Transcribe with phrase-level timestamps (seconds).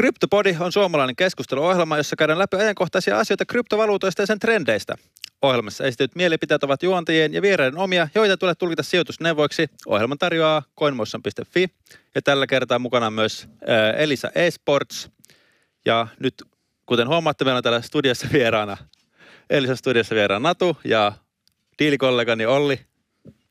[0.00, 4.94] Kryptopodi on suomalainen keskusteluohjelma, jossa käydään läpi ajankohtaisia asioita kryptovaluutoista ja sen trendeistä.
[5.42, 9.66] Ohjelmassa esitetyt mielipiteet ovat juontajien ja vieraiden omia, joita tulee tulkita sijoitusneuvoiksi.
[9.86, 11.68] Ohjelman tarjoaa coinmotion.fi
[12.14, 15.10] ja tällä kertaa mukana myös ää, Elisa Esports.
[15.84, 16.34] Ja nyt,
[16.86, 18.76] kuten huomaatte, meillä on täällä studiossa vieraana,
[19.50, 21.12] Elisa studiossa vieraana Natu ja
[21.78, 22.80] diilikollegani Olli.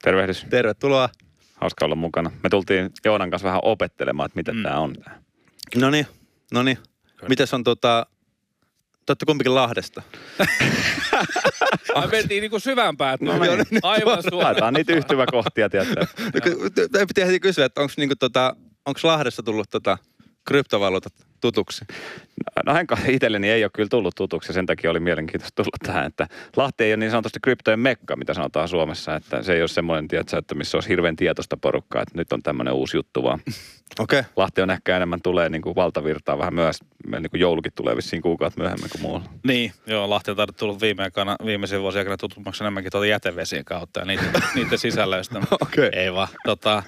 [0.03, 0.45] Tervehdys.
[0.49, 1.09] Tervetuloa.
[1.55, 2.31] Hauska olla mukana.
[2.43, 4.63] Me tultiin Joonan kanssa vähän opettelemaan, että mitä mm.
[4.63, 4.95] tämä on.
[5.75, 6.07] No niin,
[6.53, 6.77] no niin.
[7.27, 8.05] Mites on tota,
[9.05, 10.01] te olette kumpikin Lahdesta.
[12.01, 13.17] Me mentiin niinku syvämpää.
[13.21, 13.79] No niin.
[13.83, 14.43] Aivan suoraan.
[14.43, 16.05] Laitetaan niitä yhtymäkohtia, tiedätkö?
[17.07, 19.97] Pitää heti kysyä, että onko niinku tota, onko Lahdessa tullut tota
[20.49, 21.85] kryptovaluutat tutuksi?
[22.65, 26.27] No Henka itselleni ei ole kyllä tullut tutuksi, sen takia oli mielenkiintoista tulla tähän, että
[26.55, 30.07] Lahti ei ole niin sanotusti kryptojen mekka, mitä sanotaan Suomessa, että se ei ole semmoinen,
[30.07, 33.39] tiedätkö, että missä olisi hirveän tietoista porukkaa, että nyt on tämmöinen uusi juttu vaan.
[33.99, 34.19] Okei.
[34.19, 34.31] Okay.
[34.35, 38.21] Lahti on ehkä enemmän tulee niin kuin valtavirtaa vähän myös, niin kuin joulukin tulee vissiin
[38.21, 39.29] kuukautta myöhemmin kuin muualla.
[39.43, 43.99] Niin, joo, Lahti on tullut viime aikana, viimeisen vuosien aikana tutummaksi enemmänkin tuota jätevesien kautta
[43.99, 45.41] ja niiden, niiden sisällöistä.
[45.61, 45.89] Okei.
[45.93, 46.83] Ei vaan, tota,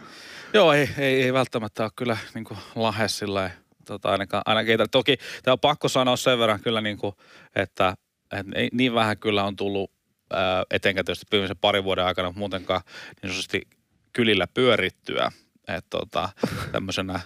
[0.54, 3.52] joo, ei, ei, ei välttämättä ole kyllä niin kuin lahe sillä
[3.86, 7.16] tota, ainakaan, ainakaan ei, Toki tämä on pakko sanoa sen verran kyllä, niin kuin,
[7.56, 7.96] että,
[8.32, 9.92] että ei, niin vähän kyllä on tullut
[10.34, 12.82] ää, etenkään tietysti viimeisen parin vuoden aikana muutenkaan
[13.22, 13.62] niin sanotusti
[14.14, 15.32] kylillä pyörittyä.
[15.68, 16.30] Että tota,
[16.72, 17.20] tämmöisenä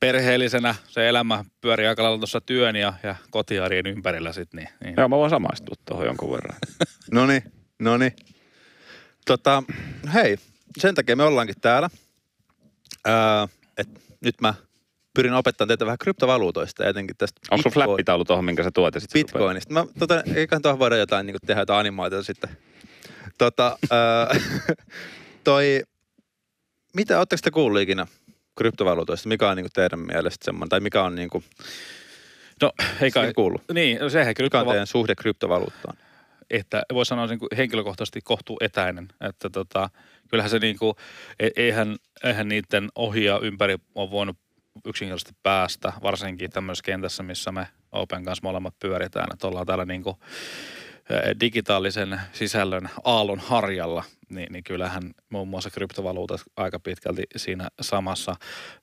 [0.00, 4.58] perheellisenä se elämä pyörii aika lailla tuossa työn ja, ja kotiarjen ympärillä sitten.
[4.58, 4.94] Niin, niin.
[4.96, 6.56] Joo, mä voin samaistua tuohon jonkun verran.
[7.12, 7.42] No niin,
[7.78, 8.12] no niin.
[9.26, 9.62] Tota,
[10.14, 10.36] hei,
[10.78, 11.90] sen takia me ollaankin täällä.
[13.08, 13.14] Öö,
[13.76, 13.88] et
[14.20, 14.54] nyt mä
[15.14, 18.94] pyrin opettamaan teitä vähän kryptovaluutoista ja etenkin tästä Onko sun flappitaulu tuohon, minkä sä tuot
[18.94, 19.72] ja sit Bitcoinista.
[19.72, 22.50] Mä, tota, eiköhän tuohon voida jotain niin tehdä jotain animaatiota sitten.
[23.38, 24.40] Tota, öö,
[25.44, 25.82] toi,
[26.94, 28.06] mitä, ootteko te kuullut ikinä
[28.58, 29.28] kryptovaluutoista?
[29.28, 31.44] Mikä on niin teidän mielestä semmoinen, tai mikä on niin kuin,
[32.62, 33.62] No, ei kai, kuullut?
[33.72, 35.96] niin, no sehän kyllä, Mikä on teidän suhde kryptovaluuttaan?
[36.50, 39.08] Että voi sanoa niin kuin henkilökohtaisesti kohtuu etäinen.
[39.20, 39.90] Että tota,
[40.28, 40.94] kyllähän se niin kuin,
[41.40, 44.36] e- eihän, eihän niiden ohi ja ympäri on voinut
[44.84, 50.02] yksinkertaisesti päästä, varsinkin tämmöisessä kentässä, missä me Open kanssa molemmat pyöritään, että ollaan täällä niin
[50.02, 50.16] kuin
[51.10, 58.36] eh, digitaalisen sisällön aallon harjalla, niin, niin kyllähän muun muassa kryptovaluutat aika pitkälti siinä samassa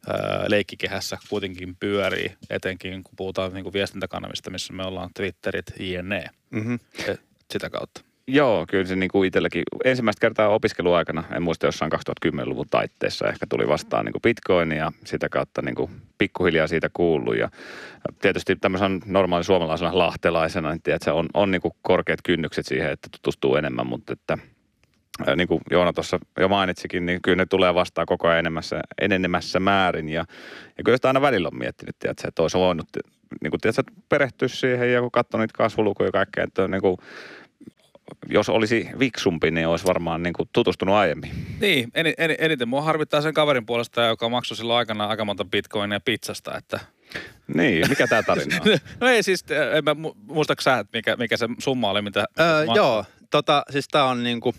[0.08, 6.30] ää, leikkikehässä kuitenkin pyörii, etenkin kun puhutaan niin kuin viestintäkanavista, missä me ollaan Twitterit, jne.
[6.50, 6.80] Mm-hmm.
[7.08, 7.22] Et
[7.54, 8.02] Sitä kautta.
[8.28, 9.64] Joo, kyllä se niin kuin itselläkin.
[9.84, 14.92] Ensimmäistä kertaa opiskeluaikana, en muista jossain 2010-luvun taitteessa, ehkä tuli vastaan niin kuin Bitcoin ja
[15.04, 17.38] sitä kautta niin kuin pikkuhiljaa siitä kuullut.
[17.38, 17.50] Ja
[18.22, 22.92] tietysti tämmöisen normaali suomalaisena lahtelaisena, niin tiedät, se on, on niin kuin korkeat kynnykset siihen,
[22.92, 24.38] että tutustuu enemmän, mutta että
[25.36, 29.60] niin kuin Joona tuossa jo mainitsikin, niin kyllä ne tulee vastaan koko ajan enemmässä, enenemässä
[29.60, 30.10] määrin.
[30.10, 30.26] Ja,
[30.78, 32.88] ja kyllä sitä aina välillä on miettinyt, tiedätkö, että olisi voinut
[33.42, 36.98] niin kuin, tiedätkö, perehtyä siihen ja kun katsoi niitä kasvulukuja ja kaikkea, että niin kuin,
[38.30, 41.32] jos olisi viksumpi, niin olisi varmaan niin kuin tutustunut aiemmin.
[41.62, 45.46] Niin, en, en, eniten mua harvittaa sen kaverin puolesta, joka maksoi silloin aikana aika monta
[45.46, 46.80] bitcoinia pizzasta, että
[47.54, 48.78] Niin, mikä tämä tarina on?
[49.02, 49.46] no ei siis,
[49.78, 52.26] en mä mu- muistatko sä, että mikä, mikä se summa oli, mitä...
[52.40, 54.54] Öö, mä- joo, tota, siis tää on niinku,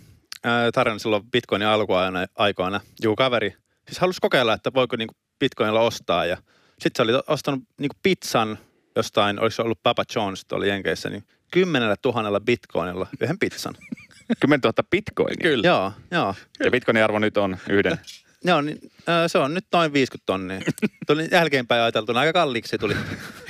[0.46, 2.26] öö, tarina silloin Bitcoinin alkuaikoina.
[2.36, 2.80] aikoina.
[3.02, 3.54] Joku kaveri
[3.86, 6.36] siis halusi kokeilla, että voiko niinku Bitcoinilla ostaa ja
[6.80, 8.58] sitten se oli ostanut niinku pizzan
[8.96, 13.74] jostain, olisi ollut Papa John's, oli Jenkeissä, niin kymmenellä tuhannella bitcoinilla yhden pizzan.
[14.40, 15.42] 10 000 bitcoinia.
[15.42, 15.66] Kyllä.
[15.68, 16.34] joo, joo.
[16.64, 17.98] Ja bitcoinin arvo nyt on yhden.
[18.44, 18.78] Joo, niin,
[19.26, 20.60] se on nyt noin 50 tonnia.
[21.06, 22.96] Tuli jälkeenpäin ajateltuna aika kalliiksi se tuli.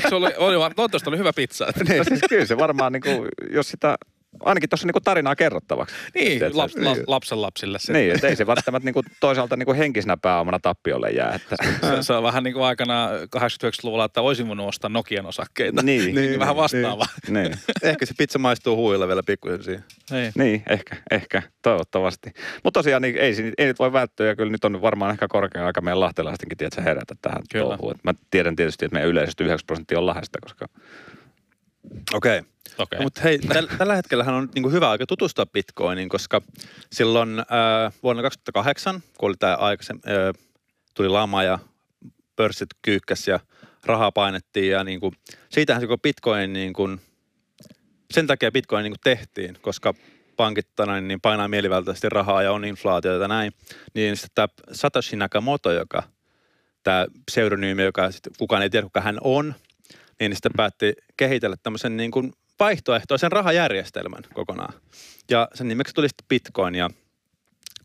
[0.08, 1.66] Se oli, oli, toivottavasti oli hyvä pizza.
[1.98, 3.96] No siis kyllä se varmaan, niin kuin, jos sitä,
[4.40, 5.94] ainakin tuossa niin kuin tarinaa kerrottavaksi.
[6.14, 6.58] niin, Tiedätkö?
[6.58, 7.92] laps, la, lapsen lapsille se.
[7.92, 11.34] Niin, että ei se välttämättä niin kuin, toisaalta niin kuin henkisenä pääomana tappiolle jää.
[11.34, 15.82] Että, Se, se, on vähän niin kuin aikana 80-90-luvulla, että olisin voinut ostaa Nokian osakkeita.
[15.82, 16.14] Niin.
[16.14, 17.06] niin vähän vastaava.
[17.28, 19.84] niin, Ehkä se pizza maistuu huuilla vielä pikkusen siihen.
[20.10, 20.32] Niin.
[20.38, 22.30] niin, ehkä, ehkä, toivottavasti.
[22.64, 25.26] Mutta tosiaan niin, ei, se- ei nyt voi välttyä ja kyllä nyt on varmaan ehkä
[25.28, 27.64] korkea aika meidän lahtelaistenkin tiedätkö, herätä tähän Kyllä.
[27.76, 27.94] touhuun.
[27.94, 30.66] Et Mä tiedän tietysti, että meidän yleisesti 9 prosenttia on Lahdesta, koska
[32.14, 32.38] Okei.
[32.38, 32.50] Okay.
[32.78, 32.98] Okei.
[32.98, 36.42] No, mutta hei, täl, tällä hetkellähän on niin hyvä aika tutustua Bitcoiniin, koska
[36.92, 40.44] silloin äh, vuonna 2008, kun oli tämä aikaisem, äh,
[40.94, 41.58] tuli lama ja
[42.36, 43.40] pörssit kyykkäs ja
[43.84, 45.12] rahaa painettiin ja niin kuin,
[45.48, 47.00] siitähän se Bitcoin niin kuin,
[48.10, 49.94] sen takia Bitcoin niin kuin tehtiin, koska
[50.36, 53.52] pankit tänä, niin painaa mielivaltaisesti rahaa ja on inflaatiota ja näin,
[53.94, 56.02] niin sitten tämä Satoshi Nakamoto, joka
[56.82, 59.54] tämä pseudonyymi, joka sitten kukaan ei tiedä, kuka hän on,
[60.20, 64.74] niin sitten päätti kehitellä tämmöisen niin kuin vaihtoehtoisen rahajärjestelmän kokonaan.
[65.30, 66.90] Ja sen nimeksi tuli sitten Bitcoin ja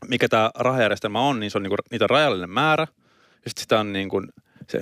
[0.08, 2.86] mikä tämä rahajärjestelmä on, niin se on niin kuin, niitä rajallinen määrä.
[3.44, 4.28] Ja sitten sitä on niin kuin,
[4.68, 4.78] se,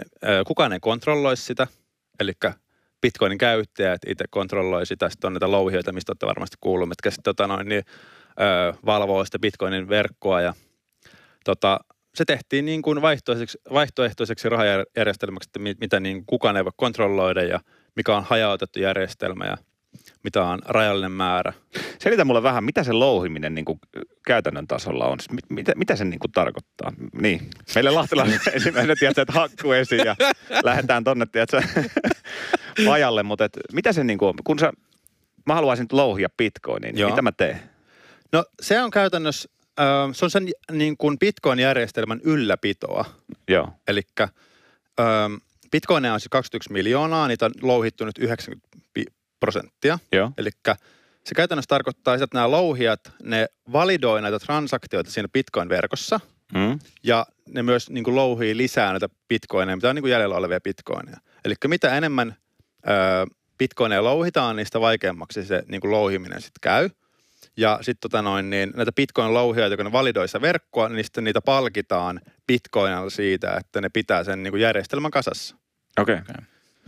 [0.47, 1.67] kukaan ei kontrolloi sitä.
[2.21, 2.33] eli
[3.01, 5.09] Bitcoinin käyttäjät itse kontrolloi sitä.
[5.09, 7.85] Sitten on näitä louhijoita, mistä olette varmasti kuullut, mitkä sitten tota noin, niin,
[8.41, 10.41] ö, valvoo sitä Bitcoinin verkkoa.
[10.41, 10.55] Ja,
[11.45, 11.81] tota,
[12.15, 17.43] se tehtiin niin kuin vaihtoehtoiseksi, vaihtoehtoiseksi rahajärjestelmäksi, että mit- mitä niin kukaan ei voi kontrolloida
[17.43, 17.61] ja
[17.97, 19.57] mikä on hajautettu järjestelmä ja
[20.25, 21.53] mitä on rajallinen määrä.
[21.99, 23.79] Selitä mulle vähän, mitä se louhiminen niin kuin
[24.27, 25.19] käytännön tasolla on?
[25.33, 26.93] Mit, mitä, mitä se niin kuin tarkoittaa?
[27.21, 30.17] Niin, meille lahtelainen ensimmäinen, tiedätkö, että hakku esiin ja
[30.65, 31.63] lähdetään tonne, tiedätkö,
[32.87, 34.35] pajalle, mutta et, mitä se niin kuin on?
[34.45, 34.73] Kun sä,
[35.47, 37.11] mä haluaisin nyt louhia bitcoiniin, niin Joo.
[37.11, 37.61] mitä mä teen?
[38.33, 39.49] No se on käytännössä,
[40.13, 43.05] se on sen niin kuin Bitcoin-järjestelmän ylläpitoa.
[43.49, 44.03] Joo, Eli
[45.71, 49.07] Bitcoineja on siis 21 miljoonaa, niitä on louhittu nyt 90 pi-
[49.41, 49.99] prosenttia.
[50.13, 50.51] joo, Eli
[51.25, 56.21] se käytännössä tarkoittaa sitä, että nämä louhijat, ne validoi näitä transaktioita siinä Bitcoin-verkossa
[56.55, 56.79] mm.
[57.03, 60.61] ja ne myös niin kuin louhii lisää näitä bitcoineja, mitä on niin kuin jäljellä olevia
[60.61, 61.17] bitcoineja.
[61.45, 62.37] Eli mitä enemmän
[62.89, 63.27] ö,
[63.59, 66.91] bitcoineja louhitaan, niin sitä vaikeammaksi se niin kuin louhiminen sitten käy.
[67.61, 71.41] Ja sitten tota noin, niin näitä bitcoin-louhijoita, kun ne validoi sitä verkkoa, niin sitten niitä
[71.41, 75.57] palkitaan bitcoinilla siitä, että ne pitää sen niin kuin järjestelmän kasassa.
[75.99, 76.15] okei.
[76.15, 76.45] Okay.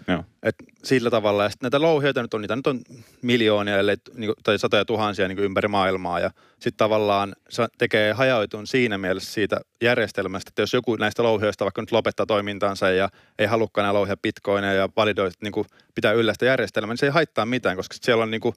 [0.08, 0.54] Joo, Et
[0.84, 1.42] sillä tavalla.
[1.42, 2.80] Ja sitten näitä louhijoita nyt on, niitä nyt on
[3.22, 6.20] miljoonia ellei, niin kuin, tai satoja tuhansia niin kuin ympäri maailmaa.
[6.20, 11.64] Ja sitten tavallaan se tekee hajautun siinä mielessä siitä järjestelmästä, että jos joku näistä louhijoista
[11.64, 13.08] vaikka nyt lopettaa toimintansa ja
[13.38, 17.06] ei halukkaan enää louhia bitcoineja ja validoi, niin kuin pitää yllä sitä järjestelmää, niin se
[17.06, 18.54] ei haittaa mitään, koska siellä on niin kuin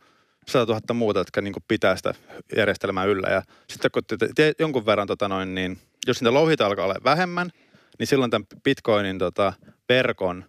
[0.48, 2.14] 100 000 muuta, jotka niin pitää sitä
[2.58, 3.28] järjestelmää yllä.
[3.30, 6.96] Ja sitten kun te, te, jonkun verran, tota noin, niin jos niitä louhita alkaa olla
[7.04, 7.52] vähemmän,
[8.00, 9.54] niin silloin tämän bitcoinin tota,
[9.90, 10.46] verkon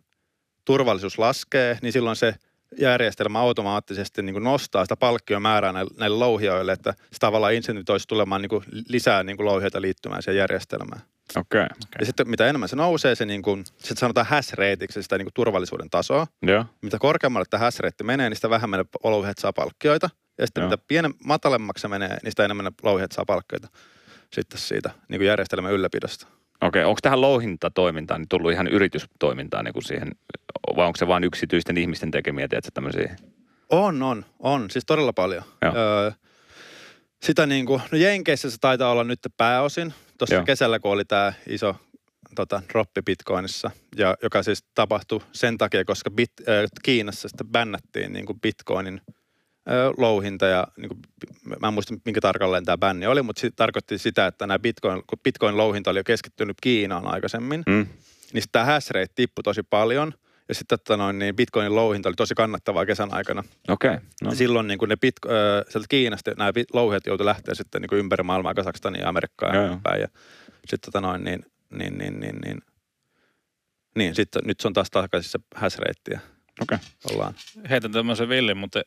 [0.65, 2.35] turvallisuus laskee, niin silloin se
[2.79, 8.85] järjestelmä automaattisesti niin nostaa sitä palkkiomäärää näille, näille louhijoille, että se tavallaan insentivoisi tulemaan niin
[8.89, 11.01] lisää niin louhijoita liittymään siihen järjestelmään.
[11.37, 11.63] Okei.
[11.63, 11.69] Okay.
[11.99, 15.27] Ja sitten mitä enemmän se nousee, se niin kuin, sitten sanotaan hash rateiksi, sitä niin
[15.27, 16.27] kuin turvallisuuden tasoa.
[16.43, 20.11] Joo, Mitä korkeammalle tämä rate menee, niin sitä vähemmän ne louhijat saa palkkioita.
[20.39, 20.71] Ja sitten Joo.
[20.71, 23.69] mitä pienen matalemmaksi se menee, niin sitä enemmän ne louhijat saa palkkioita
[24.33, 26.27] sitten siitä niin kuin järjestelmän ylläpidosta.
[26.27, 26.83] okei.
[26.83, 26.83] Okay.
[26.83, 30.11] Onko tähän louhintatoimintaan niin tullut ihan yritystoimintaa niin kuin siihen,
[30.77, 33.17] vai onko se vain yksityisten ihmisten tekemiä, tiedätkö, tämmöisiä?
[33.71, 34.71] On, on, on.
[34.71, 35.43] Siis todella paljon.
[35.63, 35.77] Joo.
[35.77, 36.11] Öö,
[37.23, 39.95] sitä niin kuin, no Jenkeissä se taitaa olla nyt pääosin.
[40.19, 41.77] Tuossa kesällä, kun oli tämä iso
[42.35, 48.13] tota, droppi Bitcoinissa, ja, joka siis tapahtui sen takia, koska bit, äh, Kiinassa sitä bännättiin
[48.13, 51.01] niin kuin Bitcoinin äh, louhinta, ja niin kuin,
[51.61, 55.03] mä en muista minkä tarkalleen tämä bänni oli, mutta se tarkoitti sitä, että nämä Bitcoin,
[55.07, 57.87] kun Bitcoin-louhinta oli jo keskittynyt Kiinaan aikaisemmin, Mm.
[58.33, 60.13] niin sitten tämä hash rate tippui tosi paljon,
[60.49, 63.45] ja sitten tota noin, niin Bitcoinin louhinta oli tosi kannattavaa kesän aikana.
[63.69, 64.01] Okei, okay.
[64.23, 64.31] No.
[64.31, 64.35] no.
[64.35, 67.99] Silloin niin kuin ne pit, ö, sieltä Kiinasta nämä louhijat joutui lähteä sitten niin kuin
[67.99, 70.01] ympäri maailmaa, Kasakstania ja Amerikkaan ja päin.
[70.01, 70.09] Ja
[70.67, 72.63] sitten tota noin, niin, niin, niin, niin, niin,
[73.97, 75.39] niin sitten nyt se on taas takaisin se
[76.11, 76.21] ja
[76.63, 76.79] Okei.
[77.11, 77.35] ollaan.
[77.71, 78.81] Heitän tämmöisen villin, mutta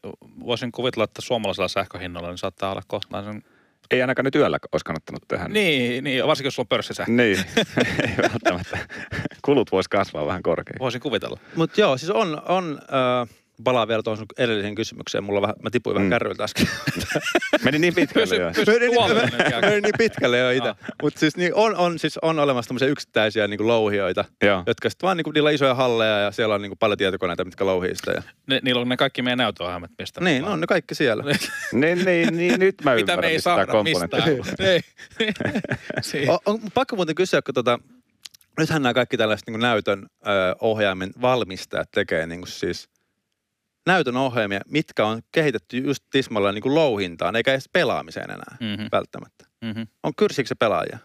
[0.46, 3.44] voisin kuvitella, että suomalaisella sähköhinnalla niin saattaa olla kohtaisen...
[3.92, 5.48] Ei ainakaan nyt yöllä olisi kannattanut tehdä.
[5.48, 7.12] Niin, niin, varsinkin jos sulla on pörssisähkö.
[7.12, 7.38] Niin,
[8.08, 8.78] ei välttämättä.
[9.45, 10.80] Kulut voisi kasvaa vähän korkein.
[10.80, 11.39] Voisin kuvitella.
[11.56, 12.80] Mutta joo, siis on, on
[13.24, 13.33] ö,
[13.63, 15.24] palaa vielä tuohon sun edelliseen kysymykseen.
[15.24, 16.09] Mulla vähän, mä tipuin vähän Mm.
[16.09, 16.68] kärryiltä äsken.
[17.63, 18.47] Meni niin pitkälle jo.
[18.47, 18.68] nyt,
[19.62, 20.68] Meni niin pitkälle jo itse.
[20.68, 20.75] Joo.
[21.01, 24.63] Mutta siis niin on, on, siis on olemassa tämmöisiä yksittäisiä niin kuin louhijoita, Joo.
[24.68, 26.97] jotka sitten vaan niin kuin, niillä on isoja halleja ja siellä on niin kuin paljon
[26.97, 28.12] tietokoneita, mitkä louhii sitä.
[28.12, 28.21] Ja...
[28.47, 31.24] Ne, niillä on ne kaikki meidän näytöohjelmat, mistä Niin, on ne kaikki siellä.
[31.74, 34.24] Niin, niin, niin, nyt mä Mitä ymmärrän, me ei mistä saada mistään.
[36.27, 37.79] On, on pakko muuten kysyä, kun tota,
[38.60, 40.30] nythän nämä kaikki tällaiset niin näytön ö,
[40.62, 42.89] ohjaimen valmistajat tekee niin kuin siis
[43.88, 48.86] näytön ohjelmia, mitkä on kehitetty just tismalla niin kuin louhintaan, eikä edes pelaamiseen enää Mhm,
[48.92, 49.46] välttämättä.
[49.66, 49.82] mhm.
[50.04, 50.98] On kyrsikö se pelaaja?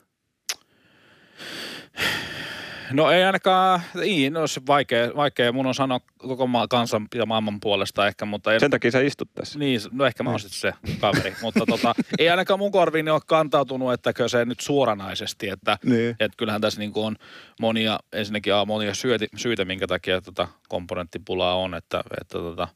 [2.93, 7.27] No ei ainakaan, niin, no se vaikea, vaikea mun on sanoa koko maa, kansan ja
[7.27, 9.59] maailman puolesta ehkä, mutta ei, Sen takia sä istut tässä.
[9.59, 13.21] niin, no ehkä mä oon sitten se kaveri, mutta tota, ei ainakaan mun korviin ole
[13.27, 16.11] kantautunut, että se nyt suoranaisesti, että Niin.
[16.11, 17.17] että kyllähän tässä niin on
[17.61, 22.69] monia, ensinnäkin on monia syöti, syitä, minkä takia tota komponenttipulaa on, että, että tota,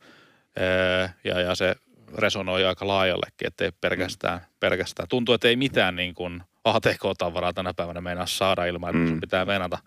[1.25, 1.77] ja, ja se
[2.17, 5.09] resonoi aika laajallekin, että ei pelkästään, pelkästään.
[5.09, 9.09] Tuntuu, että ei mitään niin kuin ATK-tavaraa tänä päivänä meinaa saada ilman, että Mm.
[9.09, 9.79] sun pitää venata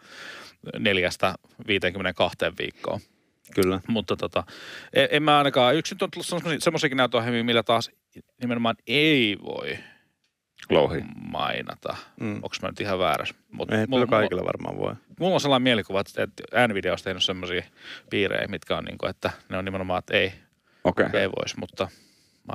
[0.80, 1.36] neljästä
[1.68, 3.00] 52 viikkoa.
[3.56, 3.82] Kyllä.
[3.88, 4.44] Mutta tota,
[4.94, 7.92] en, en mä ainakaan, yksin on tullut semmoisiakin näytöohjelmia, millä taas
[8.42, 9.78] nimenomaan ei voi
[10.70, 11.02] Louhi.
[11.32, 11.96] mainata.
[12.20, 12.36] Mm.
[12.36, 13.36] Onko mä nyt ihan väärässä?
[13.52, 14.94] Mut Ei mulla- kaikilla varmaan voi.
[15.20, 17.64] Mulla on sellainen mielikuva, että Nvidia olisi tehnyt semmoisia
[18.10, 20.34] piirejä, mitkä on niin kuin, että ne on nimenomaan, että ei,
[20.84, 21.06] Okei.
[21.06, 21.22] Okay.
[21.22, 21.88] ei voisi, mutta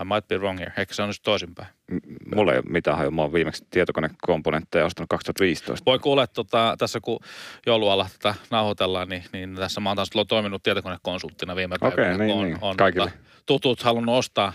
[0.00, 0.72] I might be wrong here.
[0.76, 1.68] Ehkä se on nyt toisinpäin.
[1.90, 3.10] M- Mulla ei ole mitään hajua.
[3.10, 5.84] Mä oon viimeksi tietokonekomponentteja ostanut 2015.
[5.86, 7.18] Voi kuulla, tota, tässä kun
[7.66, 12.24] joulualla tätä nauhoitellaan, niin, niin tässä mä oon taas toiminut tietokonekonsulttina viime Okei, päivinä.
[12.24, 12.58] niin, on, niin.
[12.60, 13.10] on Kaikille.
[13.10, 14.52] tota, tutut halunnut ostaa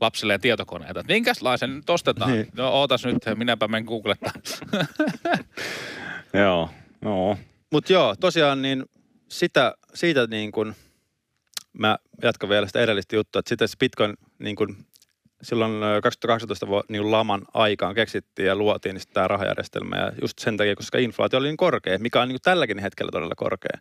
[0.00, 1.00] lapsilleen tietokoneita.
[1.00, 2.32] Et Minkälaisen nyt ostetaan?
[2.32, 2.46] Niin.
[2.56, 4.32] No ootas nyt, minäpä menen googlettaa.
[6.34, 6.70] Joo,
[7.00, 7.38] no.
[7.72, 8.84] Mutta joo, tosiaan niin
[9.28, 10.74] sitä, siitä niin kuin,
[11.78, 14.76] mä jatkan vielä sitä edellistä juttua, että sitä se Bitcoin niin kuin,
[15.42, 20.38] silloin ö, 2018 vu- niin laman aikaan keksittiin ja luotiin niin tämä rahajärjestelmä ja just
[20.38, 23.78] sen takia, koska inflaatio oli niin korkea, mikä on niin kuin tälläkin hetkellä todella korkea.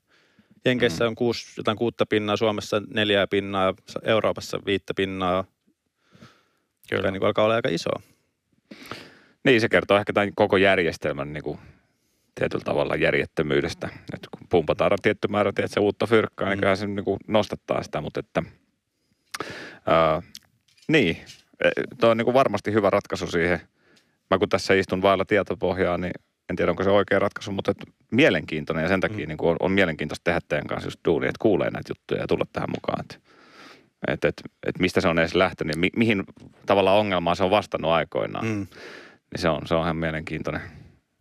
[0.65, 1.07] Jenkeissä Mm.
[1.07, 3.73] on kuusi, jotain kuutta pinnaa, Suomessa neljää pinnaa,
[4.03, 5.43] Euroopassa viittä pinnaa,
[6.91, 7.89] joka niin kuin alkaa olla aika iso.
[9.43, 11.59] Niin, se kertoo ehkä tämän koko järjestelmän niin kuin
[12.35, 13.87] tietyllä tavalla järjettömyydestä.
[14.13, 16.59] Että kun pumpataan tietty määrä tiedätkö, uutta fyrkkaa, niin Mm.
[16.59, 18.43] kyllähän se niin kuin nostattaa sitä, mutta että,
[19.85, 20.21] ää,
[20.87, 21.17] niin,
[21.63, 23.59] E, tuo on niin kuin varmasti hyvä ratkaisu siihen.
[24.31, 26.11] Mä kun tässä istun vailla tietopohjaa, niin
[26.49, 29.27] en tiedä onko se oikea ratkaisu, mutta että mielenkiintoinen ja sen takia Mm.
[29.27, 32.27] niin kuin on, on mielenkiintoista tehdä teidän kanssa just duunia, että kuulee näitä juttuja ja
[32.27, 32.99] tulla tähän mukaan.
[33.01, 33.15] Että,
[34.07, 36.23] että, että, että mistä se on edes lähtenyt ja mi, mihin
[36.65, 38.45] tavallaan ongelmaan se on vastannut aikoinaan.
[38.45, 38.51] Mm.
[39.31, 40.61] Niin se on, se on ihan mielenkiintoinen,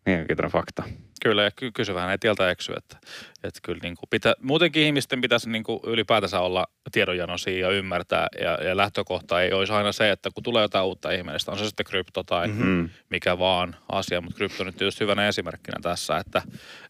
[0.07, 0.83] mielenkiintoinen fakta.
[1.23, 2.97] Kyllä, ja ky- kysy vähän ei tieltä eksy, että,
[3.45, 8.27] että kyllä niin kuin pitä, muutenkin ihmisten pitäisi niin kuin ylipäätänsä olla tiedonjanoisia ja ymmärtää,
[8.41, 11.67] ja, ja lähtökohta ei olisi aina se, että kun tulee jotain uutta ihmeellistä, on se
[11.67, 12.63] sitten krypto tai Mhm.
[12.67, 12.89] Mm.
[13.11, 16.43] mikä vaan asia, mutta krypto nyt tietysti hyvänä esimerkkinä tässä, että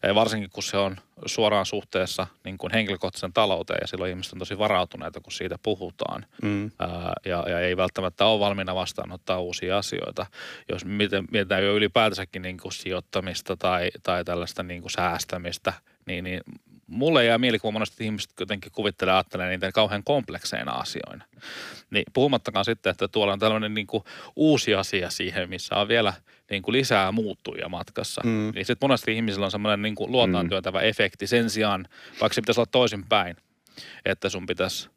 [0.03, 0.95] eh, varsinkin kun se on
[1.25, 6.25] suoraan suhteessa niin kuin henkilökohtaisen talouteen ja silloin ihmiset on tosi varautuneita, kun siitä puhutaan
[6.41, 6.71] Mm.
[6.79, 10.25] ää, ja, ja ei välttämättä ole valmiina vastaanottaa uusia asioita.
[10.69, 15.73] Jos miten, mietitään jo ylipäätänsäkin niin kuin sijoittamista tai, tai tällaista niin kuin säästämistä,
[16.05, 16.41] niin, niin
[16.87, 21.25] mulle jää mielikuva monesti, että ihmiset jotenkin kuvittelee ja ajattelee niitä kauhean komplekseina asioina.
[21.89, 24.03] Niin puhumattakaan sitten, että tuolla on tällainen niin kuin
[24.35, 26.13] uusi asia siihen, missä on vielä
[26.51, 28.21] niin kuin lisää muuttujia matkassa.
[28.25, 28.51] Mm.
[28.55, 30.49] Niin sitten monesti ihmisillä on semmoinen niin kuin luotaan Mm.
[30.49, 31.87] työntävä efekti sen sijaan,
[32.21, 33.35] vaikka se pitäisi olla toisinpäin,
[34.05, 34.89] että sun pitäisi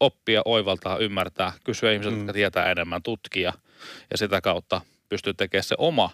[0.00, 2.20] oppia, oivaltaa, ymmärtää, kysyä ihmisiltä, Mm.
[2.20, 3.52] jotka tietää enemmän, tutkia
[4.10, 6.10] ja sitä kautta pystyy tekemään se oma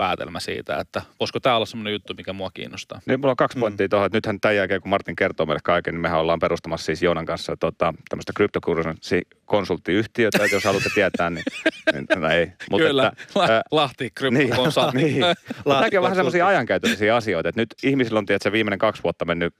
[0.00, 3.00] päätelmä siitä, että voisiko tämä olla semmoinen juttu, mikä mua kiinnostaa.
[3.06, 3.60] Niin, mulla on kaksi Mm.
[3.60, 6.84] pointtia tuohon, että nythän tämän jälkeen, kun Martin kertoo meille kaiken, niin mehän ollaan perustamassa
[6.84, 11.44] siis Joonan kanssa tota, tämmöistä kryptokurssikonsulttiyhtiötä, että jos haluatte tietää, niin,
[11.92, 12.52] niin no ei.
[12.70, 14.96] Mutta Kyllä, Että, La- ää, Lahti Kryptokonsultti.
[14.96, 15.24] niin.
[15.64, 19.24] Mutta tämäkin on vähän semmoisia ajankäytöllisiä asioita, että nyt ihmisillä on tiedätkö, viimeinen kaksi vuotta
[19.24, 19.54] mennyt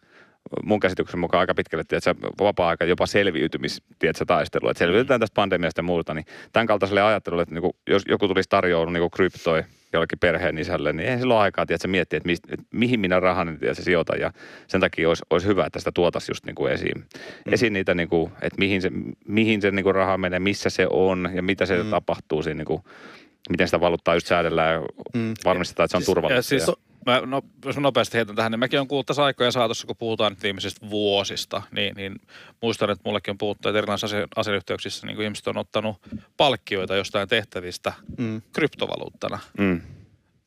[0.65, 4.69] mun käsityksen mukaan aika pitkälle, tiedätkö, vapaa-aika jopa selviytymis, tiedätkö, taistelu.
[4.69, 8.49] Että selviytetään tästä pandemiasta ja muuta, niin tämän kaltaiselle ajattelulle, että niinku, jos joku tulisi
[8.49, 12.67] tarjoamaan niinku kryptoi jollekin perheen isälle, niin eihän silloin aikaa, tiedätkö, miettiä, että, mistä, että
[12.73, 14.21] mihin minä rahani tiedätkö, sijoitan.
[14.21, 14.33] Ja
[14.67, 16.99] sen takia olisi, olisi hyvä, että sitä tuotaisiin just niinku esiin.
[16.99, 17.53] Mm.
[17.53, 18.91] Esiin niitä, niinku, että mihin se,
[19.29, 21.91] mihin se niinku raha menee, missä se on ja mitä se Mm.
[21.91, 22.85] tapahtuu siinä, niinku,
[23.51, 24.81] miten sitä valuuttaa just säädellään ja
[25.15, 25.35] Mm.
[25.45, 26.55] varmistetaan, että se on Siis- turvallista.
[26.55, 26.77] Ja siis,
[27.07, 29.97] mä, no, jos mä nopeasti heitän tähän, niin mäkin olen kuullut tässä aikojen saatossa, kun
[29.97, 32.21] puhutaan nyt viimeisistä vuosista, niin, niin
[32.63, 35.97] muistan, että mullekin on puhuttu, että erilaisissa asia- asiayhteyksissä niin ihmiset on ottanut
[36.37, 38.43] palkkioita jostain tehtävistä Mm.
[38.53, 39.39] kryptovaluuttana.
[39.59, 39.81] mm.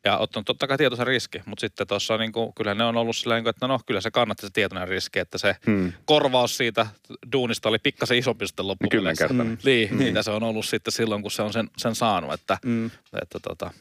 [0.06, 3.16] Ja ottanut totta kai tietoisen riski, mutta sitten tuossa niin kuin, kyllä ne on ollut
[3.18, 5.94] sillä niin kuin, että no kyllä se kannatti se tietoinen riski, että se Mm.
[6.06, 6.88] korvaus siitä
[7.32, 9.28] duunista oli pikkasen isompi sitten loppupeleissä.
[9.28, 9.48] Kymmenkertainen.
[9.48, 9.70] Mm.
[9.70, 10.08] Niin, Niin.
[10.08, 12.86] mitä se on ollut sitten silloin, kun se on sen, sen saanut, että, Mm.
[13.22, 13.72] että tota,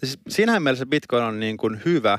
[0.00, 2.18] Siis siinähän mielessä Bitcoin on niin kuin hyvä,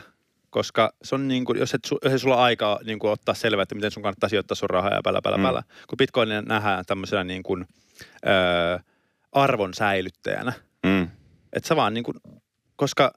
[0.50, 3.36] koska se on niin kuin, jos, et, jos ei sulla ole aikaa niin kuin ottaa
[3.36, 5.44] selvää, että miten sun kannattaa sijoittaa sun rahaa ja pälä, pälä, Mm.
[5.44, 5.64] pälä.
[5.88, 7.68] Kun Bitcoin nähdään tämmöisenä niin kuin,
[8.28, 8.80] öö,
[9.32, 10.54] arvon säilyttäjänä.
[10.86, 11.08] Mm.
[11.54, 12.18] Että sä vaan niin kuin,
[12.76, 13.14] koska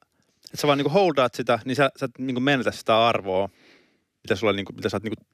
[0.47, 3.07] että sä vaan niin kuin holdaat sitä, niin sä, sä et niin kuin menetä sitä
[3.07, 3.49] arvoa,
[4.25, 5.27] mitä, sulla, niin kuin, mitä sä oot niin kuin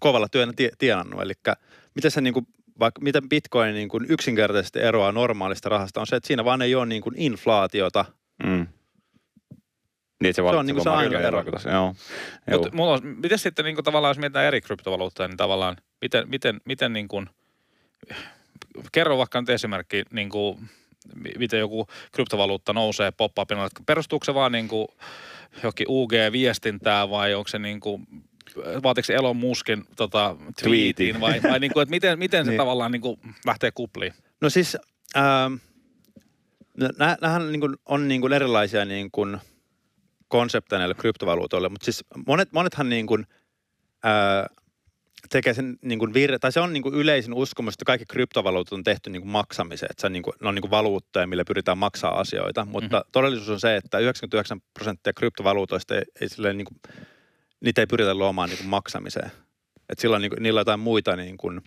[0.00, 1.22] kovalla tie, tienannut.
[1.22, 1.32] Eli
[1.94, 2.46] miten se niin kuin,
[2.78, 6.74] vaikka miten Bitcoin niin kuin yksinkertaisesti eroaa normaalista rahasta on se, että siinä vaan ei
[6.74, 8.04] ole niin kuin inflaatiota.
[8.44, 8.66] Mm.
[10.22, 11.44] Niin, että se, on val- niinku se ainoa ero.
[11.72, 11.94] Joo.
[12.50, 16.28] Mutta mulla on, miten sitten niin kuin, tavallaan, jos mietitään eri kryptovaluuttoja, niin tavallaan, miten,
[16.28, 17.30] miten, miten niin kuin,
[18.92, 20.70] kerro vaikka nyt esimerkki, niin kuin,
[21.38, 23.68] miten joku kryptovaluutta nousee pop-upina.
[23.86, 24.88] Perustuuko se vaan niin kuin,
[25.56, 28.06] johonkin UG-viestintää vai onko se niin kuin,
[28.82, 32.58] vaatiko se Elon Muskin tota, tweetin vai, vai niin kuin, että miten, miten se Niin.
[32.58, 34.12] tavallaan niin kuin, lähtee kupliin?
[34.40, 34.76] No siis,
[35.16, 35.54] ähm,
[36.98, 39.38] nä- nämähän niin kuin, on niin kuin erilaisia niin kuin
[40.28, 43.26] konsepteja näille kryptovaluutoille, mutta siis monet, monethan niin kuin,
[44.02, 44.46] ää,
[45.28, 48.72] tekee sen niin kuin vir- tai se on niin kuin yleisin uskomus, että kaikki kryptovaluutat
[48.72, 51.26] on tehty niin kuin maksamiseen, että se on niin kuin, ne on niin kuin valuuttoja,
[51.26, 53.10] millä pyritään maksaa asioita, mutta mm-hmm.
[53.12, 56.80] todellisuus on se, että 99 prosenttia kryptovaluutoista ei, ei silleen niin kuin,
[57.60, 59.30] niitä ei pyritä luomaan niin kuin maksamiseen.
[59.88, 61.60] Että silloin niin kuin, niillä on jotain muita niin kuin,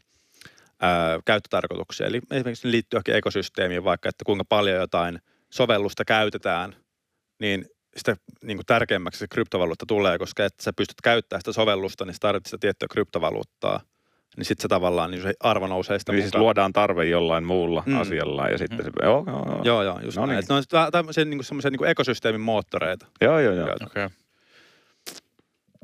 [0.81, 2.07] ää, käyttötarkoituksia.
[2.07, 5.19] Eli esimerkiksi ne liittyy johonkin ekosysteemiin, vaikka että kuinka paljon jotain
[5.50, 6.75] sovellusta käytetään,
[7.39, 7.65] niin
[7.97, 12.13] sitä niin kuin tärkeämmäksi se kryptovaluutta tulee, koska että sä pystyt käyttämään sitä sovellusta, niin
[12.13, 13.79] sä tarvitset sitä tiettyä kryptovaluuttaa.
[14.38, 17.83] Niin sitten se tavallaan, niin se arvo nousee sitä Niin siis luodaan tarve jollain muulla
[17.85, 18.01] Mm.
[18.01, 19.62] asialla ja sitten se, joo, joo, joo.
[19.63, 20.43] Joo, joo, just No no niin.
[20.50, 23.05] Ne on vähän tämmöisiä niin semmoisia niin ekosysteemin moottoreita.
[23.21, 23.67] Joo, joo, joo.
[23.85, 24.07] Okei.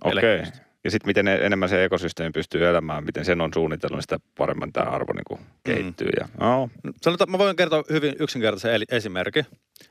[0.03, 0.43] Okei.
[0.83, 4.19] Ja sitten miten ne, enemmän se ekosysteemi pystyy elämään, miten sen on suunnitellut, niin sitä
[4.37, 6.09] paremmin tämä arvo niin kuin kehittyy.
[6.19, 6.69] Ja, no,
[7.01, 9.45] Sanotaan, mä voin kertoa hyvin yksinkertaisen eli- esimerkin.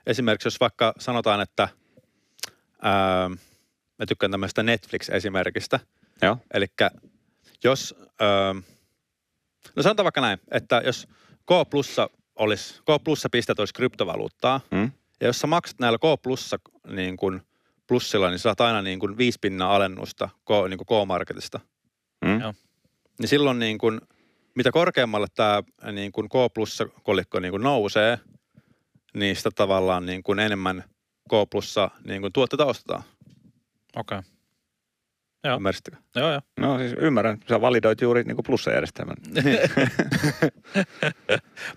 [0.07, 1.69] Esimerkiksi jos vaikka sanotaan, että
[2.83, 3.29] ää,
[3.99, 5.81] mä tykkään tämmöistä Netflix-esimerkistä.
[6.23, 6.37] joo.
[6.55, 6.67] Eli
[7.65, 8.55] jos, ää,
[9.77, 11.09] no sanotaan vaikka näin, että jos
[11.47, 14.93] K plussa olisi, K plussa pistet olisi kryptovaluuttaa, Mm?
[15.21, 16.59] ja jos sä maksat näillä K plussa
[16.91, 17.43] niin kuin
[17.87, 21.61] plussilla, niin saat aina niin kuin viisi pinnaa alennusta K, niin kuin K-marketista.
[22.25, 22.41] Mm?
[22.41, 22.55] Joo.
[23.19, 24.01] Niin silloin niin kuin,
[24.55, 28.19] mitä korkeammalle tämä niin kuin K plussa kolikko niin kuin nousee,
[29.15, 30.85] niin sitä tavallaan niin kuin enemmän
[31.29, 33.03] K plussa niin kuin tuotteita ostetaan.
[33.97, 34.19] Okei.
[35.45, 35.57] Joo.
[35.57, 35.97] Ymmärsittekö?
[36.15, 36.41] Joo, joo.
[36.61, 39.17] No siis ymmärrän, sä validoit juuri niin kuin plussajärjestelmän.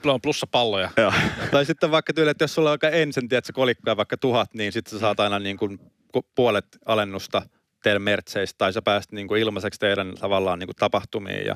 [0.05, 0.89] On plussa palloja.
[0.98, 1.13] Joo.
[1.51, 4.72] tai sitten vaikka tyyli, että jos sulla on vaikka ensin, tiedätkö, kolikkoja vaikka tuhat, niin
[4.72, 5.79] sitten sä saat aina niin kuin
[6.13, 7.41] ku- puolet alennusta
[7.84, 11.46] teidän mertseistä, tai sä pääst niin kuin ilmaiseksi teidän tavallaan niin kuin tapahtumiin.
[11.46, 11.55] Ja.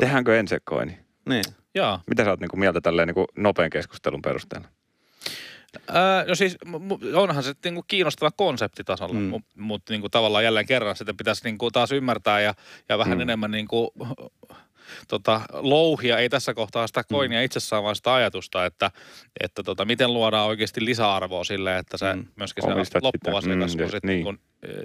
[0.00, 0.98] Tehdäänkö ensekoini?
[1.28, 1.44] Niin.
[1.74, 2.00] Joo.
[2.06, 4.68] Mitä sä oot niin kuin mieltä tälleen niin kuin nopean keskustelun perusteella?
[5.90, 6.56] Öö, no siis
[7.14, 9.20] onhan se niinku kiinnostava konseptitasolla, mm.
[9.20, 12.54] Mutta mut niinku tavallaan jälleen kerran sitä pitäisi niinku taas ymmärtää ja,
[12.88, 13.22] ja vähän mm.
[13.22, 13.92] enemmän niinku,
[15.08, 17.44] tota, louhia, ei tässä kohtaa sitä koinia mm.
[17.44, 18.90] itsessään, vaan sitä ajatusta, että,
[19.40, 22.18] että tota, miten luodaan oikeasti lisäarvoa sille, että se mm.
[22.18, 22.26] Mm.
[22.36, 24.24] myöskin se loppuasiakas Mm, on sitten niin.
[24.24, 24.38] niin.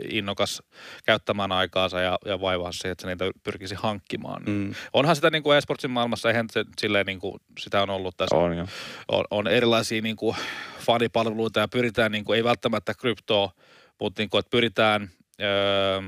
[0.10, 0.64] innokas
[1.06, 4.44] käyttämään aikaansa ja, ja vaivaa siihen, että se niitä pyrkisi hankkimaan.
[4.44, 4.52] Mm.
[4.52, 4.74] Mm.
[4.94, 8.36] Onhan sitä niin kuin esportsin maailmassa, eihän se, silleen niin kuin, sitä on ollut tässä
[8.36, 8.66] On jo.
[9.08, 10.36] on, on erilaisia niin kuin
[10.80, 13.52] fanipalveluita ja pyritään, niin kuin, ei välttämättä kryptoa,
[14.00, 15.10] mutta niin kuin, että pyritään
[15.42, 16.02] öö,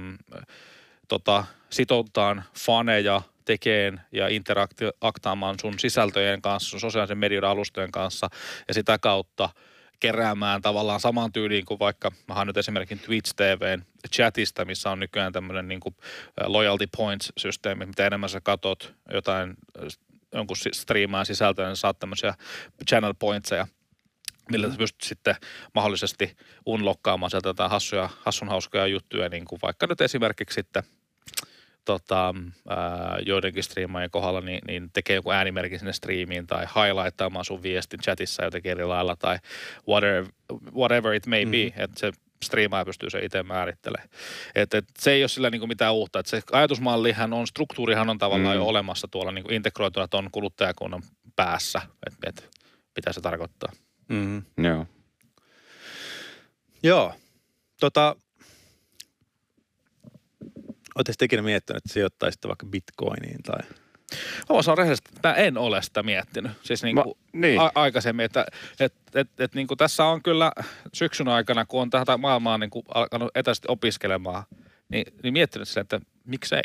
[1.07, 8.29] tota, sitouttamaan faneja tekeen ja interaktaamaan sun sisältöjen kanssa, sun sosiaalisen median alustojen kanssa
[8.67, 9.49] ja sitä kautta
[9.99, 13.84] keräämään tavallaan saman tyyliin kuin vaikka, mä nyt esimerkin Twitch TVn
[14.15, 15.95] chatista, missä on nykyään tämmöinen niin kuin
[16.45, 19.53] loyalty points-systeemi, mitä enemmän sä katot jotain
[20.34, 22.34] jonkun striimaan sisältöä, niin saat tämmöisiä
[22.89, 23.67] channel pointseja,
[24.51, 25.36] millä sä pystyt sitten
[25.75, 30.84] mahdollisesti unlokkaamaan sieltä jotain hassuja, hassun hauskoja juttuja, niin kuin vaikka nyt esimerkiksi sitten
[31.86, 32.36] tota,
[32.69, 38.00] ää, joidenkin striimaajien kohdalla niin, niin tekee joku äänimerkin sinne striimiin tai highlighttaamaan sun viestin
[38.00, 39.38] chatissa jotenkin eri lailla tai
[39.88, 40.26] whatever,
[40.76, 41.84] whatever it may be, mm-hmm.
[41.84, 42.12] että se
[42.43, 44.10] striimaaja pystyy se itse määrittelemään.
[44.56, 46.19] Et, et se ei ole sillä niinku mitään uutta.
[46.19, 48.62] Et se ajatusmallihan on, struktuurihan on tavallaan Mm.
[48.62, 51.04] jo olemassa tuolla niinku integroituna tuon kuluttajakunnan
[51.36, 52.50] päässä, että et,
[52.96, 53.72] mitä se tarkoittaa.
[54.08, 54.43] Mm.
[54.58, 54.88] Joo.
[56.84, 57.13] Joo.
[57.80, 58.15] Tota,
[60.95, 63.60] Oletteko ikinä miettinyt, että sijoittaisitte vaikka bitcoiniin tai...
[64.39, 66.51] Mä voin sanoa rehellisesti, että mä en ole sitä miettinyt.
[66.63, 67.62] Siis niin Ma, kuin niin.
[67.62, 68.45] a- aikaisemmin, että
[68.79, 70.51] et, et, et, niin kuin tässä on kyllä
[70.93, 74.43] syksyn aikana, kun on tätä maailmaa niin kuin alkanut etäisesti opiskelemaan,
[74.89, 76.63] niin, niin miettinyt sen, että miksei.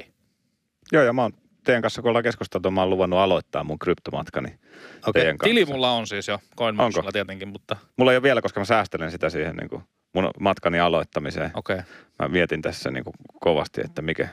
[0.92, 1.32] Joo, ja mä oon
[1.64, 5.12] teidän kanssa, kun ollaan keskusteltu, mä oon luvannut aloittaa mun kryptomatkani Okei.
[5.12, 5.54] teidän kanssa.
[5.54, 9.10] Tili mulla on siis jo, CoinMarketilla tietenkin, mutta Mulla ei ole vielä, koska mä säästelen
[9.10, 11.50] sitä siihen niin kuin mun matkani aloittamiseen.
[11.54, 11.76] okei.
[11.76, 11.86] Okay.
[12.18, 14.28] Mä mietin tässä niin kuin kovasti, että mikä,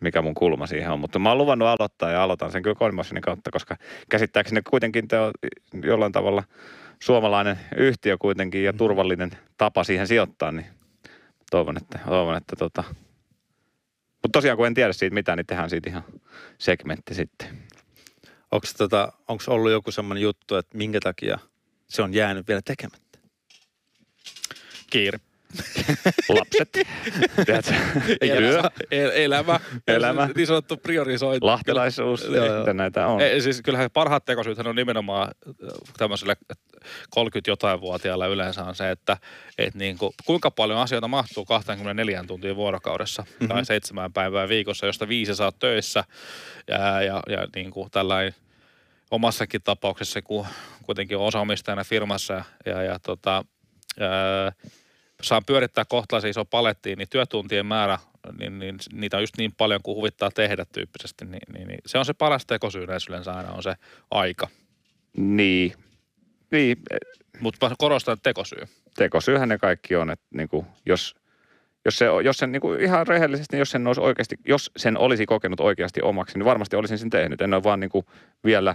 [0.00, 1.00] mikä mun kulma siihen on.
[1.00, 3.76] Mutta mä oon luvannut aloittaa ja aloitan sen kyllä CoinMotionin kautta, koska
[4.10, 5.32] käsittääkseni kuitenkin te on
[5.84, 6.44] jollain tavalla
[6.98, 10.66] suomalainen yhtiö kuitenkin ja turvallinen tapa siihen sijoittaa, niin
[11.50, 12.84] toivon, että, toivon, että tota...
[14.22, 16.04] Mutta tosiaan, kun en tiedä siitä mitään, niin tehdään siitä ihan
[16.58, 17.48] segmentti sitten.
[18.52, 21.38] Onko tota, onks ollut joku semmoinen juttu, että minkä takia
[21.88, 23.09] se on jäänyt vielä tekemättä?
[24.90, 25.20] Kiire.
[26.28, 26.72] Lapset?
[28.20, 29.60] Työ, El- elämä.
[29.88, 30.28] Elämä.
[30.36, 31.46] Niin sanottu priorisointi.
[31.46, 32.58] lahtelaisuus, Joo, joo.
[32.58, 33.20] että näitä on.
[33.20, 35.30] Ei, siis kyllähän parhaat tekosyythän on nimenomaan
[35.98, 36.36] tämmöiselle
[37.16, 39.16] 30-jotain-vuotiaalla yleensä on se, että
[39.58, 43.48] et niin kuin, kuinka paljon asioita mahtuu 24 tuntia vuorokaudessa mm-hmm.
[43.48, 46.04] tai seitsemän päivää viikossa, josta viisi saa töissä
[46.68, 48.34] ja, ja, ja niin kuin tällainen
[49.10, 50.46] omassakin tapauksessa, kun
[50.82, 53.44] kuitenkin on osaomistajana firmassa ja, ja tota,
[54.00, 54.52] ää,
[55.22, 57.98] saan pyörittää kohtalaisen iso palettiin, niin työtuntien määrä,
[58.38, 61.98] niin, niin niitä on just niin paljon kuin huvittaa tehdä tyyppisesti, niin, niin, niin se
[61.98, 63.74] on se paras tekosyy yleensä aina on se
[64.10, 64.48] aika.
[65.16, 65.72] Niin.
[66.50, 66.76] Niin,
[67.40, 68.62] Mutta korostan, että tekosyy.
[68.96, 71.14] tekosyyhän ne kaikki on, että niin kuin, jos,
[71.84, 75.26] jos se, jos sen niin kuin ihan rehellisesti, jos sen, olisi oikeasti, jos sen olisi
[75.26, 77.40] kokenut oikeasti omaksi, niin varmasti olisin sen tehnyt.
[77.40, 78.06] En ole vaan niin kuin
[78.44, 78.74] vielä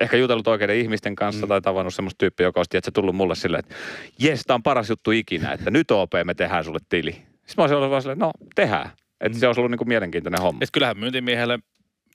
[0.00, 1.48] ehkä jutellut oikeiden ihmisten kanssa mm.
[1.48, 3.74] tai tavannut semmoista tyyppiä, joka olisi tiedätkö, tullut mulle silleen, että
[4.18, 7.12] jes, tämä on paras juttu ikinä, että nyt OP me tehdään sulle tili.
[7.12, 8.90] Sitten mä olisin ollut vaan silleen, no tehdään.
[9.20, 9.40] Että mm.
[9.40, 10.58] se olisi ollut niin kuin mielenkiintoinen homma.
[10.62, 11.58] Et kyllähän myyntimiehelle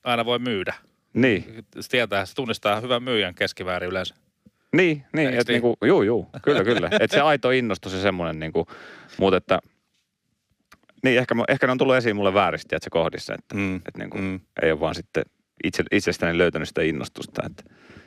[0.03, 0.73] aina voi myydä.
[1.13, 1.65] Niin.
[1.79, 4.15] Se tietää, se tunnistaa hyvän myyjän keskiväärin yleensä.
[4.73, 5.61] Niin, niin että niin?
[5.61, 6.89] niinku, juu, juu, kyllä, kyllä.
[6.99, 8.67] että se aito innostus ja semmoinen niinku,
[9.17, 9.59] mutta että,
[11.03, 13.75] niin ehkä, ehkä ne on tullut esiin mulle vääristi, että se kohdissa, että, Mm.
[13.75, 14.39] että niinku, Mm.
[14.61, 15.23] ei ole vaan sitten
[15.63, 17.41] itse, itsestäni löytänyt sitä innostusta.
[17.45, 17.63] Että.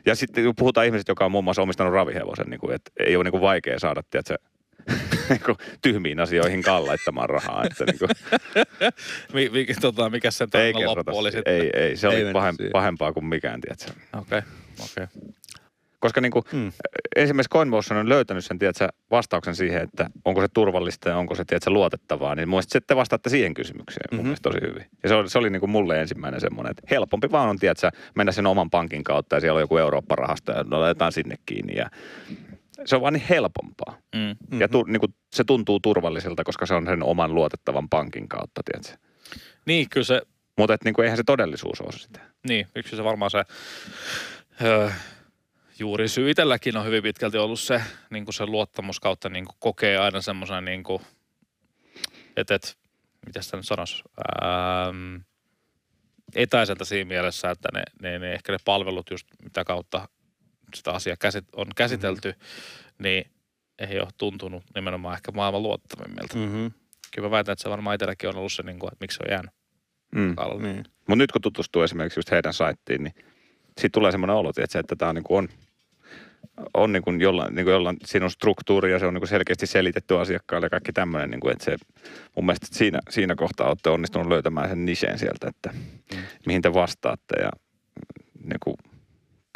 [0.07, 3.17] Ja sitten kun puhutaan ihmisistä, joka on muun muassa omistanut ravihevosen, niin kuin, että ei
[3.17, 4.37] ole niin kuin vaikea saada tiedätkö,
[5.31, 7.65] niin tyhmiin asioihin laittamaan rahaa.
[7.65, 8.11] Että niin kuin,
[9.35, 10.99] Mi, mi, tota, mikä sen ei tarina kerrota.
[10.99, 11.55] loppu oli sitten?
[11.55, 12.73] Ei, ei, se Ei oli pahem, siihen.
[12.73, 13.93] pahempaa kuin mikään, tiedätkö.
[14.17, 14.43] Okei,
[14.85, 15.07] okei.
[16.01, 16.73] Koska niin kuin, Mm.
[17.17, 21.45] ensimmäisessä CoinMotion on löytänyt sen tiedätkö, vastauksen siihen, että onko se turvallista ja onko se
[21.45, 24.27] tiedätkö, luotettavaa, niin sitten te vastaatte siihen kysymykseen mun Mhm.
[24.27, 24.87] mielestä tosi hyvin.
[25.03, 27.91] Ja se oli, se oli niin kuin mulle ensimmäinen semmoinen, että helpompi vaan on tiedätkö,
[28.15, 31.75] mennä sen oman pankin kautta ja siellä on joku Eurooppa-rahasto ja no, laitetaan sinne kiinni
[31.77, 31.91] ja
[32.85, 33.99] se on vaan niin helpompaa.
[34.15, 34.21] Mm.
[34.21, 34.61] Mm-hmm.
[34.61, 38.61] Ja tu, niin kuin, se tuntuu turvalliselta, koska se on sen oman luotettavan pankin kautta,
[38.65, 39.07] tiedätkö.
[39.67, 40.23] Niin, kyllä se,
[40.59, 42.21] Mutta et, niin kuin, eihän se todellisuus ole sitä.
[42.49, 43.45] niin, yksi se varmaan se
[44.65, 44.91] öö,
[45.79, 49.57] juuri syy itselläkin on hyvin pitkälti ollut se, niin kuin se luottamus kautta niin kuin
[49.59, 51.03] kokee aina semmoisen, niin kuin,
[52.37, 52.69] että, että
[53.27, 54.03] mitä sitä nyt sanoisi,
[54.43, 55.17] ähm,
[56.35, 60.09] etäiseltä siinä mielessä, että ne, ne, ne, ehkä ne palvelut just mitä kautta
[60.75, 63.03] sitä asiaa käsit, on käsitelty, mm-hmm.
[63.03, 63.31] niin
[63.79, 66.37] ei ole tuntunut nimenomaan ehkä maailman luottavimmilta.
[66.37, 66.41] Mm.
[66.41, 66.71] Mm-hmm.
[67.15, 69.23] Kyllä mä väitän, että se varmaan itselläkin on ollut se, niin kuin, että miksi se
[69.25, 69.59] on jäänyt
[70.15, 70.37] Mm.
[70.63, 70.85] Niin.
[70.99, 73.15] Mutta nyt kun tutustuu esimerkiksi just heidän saittiin, niin
[73.79, 75.49] siitä tulee semmoinen olo, että tämä on, niin kuin on,
[76.75, 79.29] on niin kuin jollain, niin kuin jollain, siinä on struktuuri ja se on niin kuin
[79.29, 81.77] selkeästi selitetty asiakkaalle ja kaikki tämmöinen, niin kuin, että se
[82.37, 85.71] mun mielestä siinä, siinä kohtaa olette onnistunut löytämään sen niseen sieltä, että
[86.15, 86.19] Mm.
[86.47, 87.51] mihin te vastaatte ja
[88.45, 88.77] niin kuin,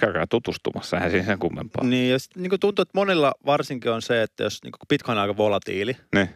[0.00, 1.84] käykää tutustumassa, eihän siinä sen kummempaa.
[1.84, 4.88] Niin, ja sit, niin kuin tuntuu, että monilla varsinkin on se, että jos niin kuin
[4.88, 6.28] Bitcoin on aika volatiili, Niin.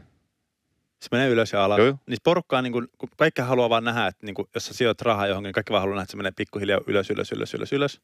[1.01, 1.79] se menee ylös ja alas.
[1.79, 1.99] Joo, joo.
[2.07, 5.01] Niin porukkaa, niin kuin, kun kaikki haluaa vaan nähdä, että niin kuin, jos sä sijoit
[5.03, 7.73] rahaa johonkin, niin kaikki vaan haluaa nähdä, että se menee pikkuhiljaa ylös, ylös, ylös, ylös,
[7.73, 8.01] ylös.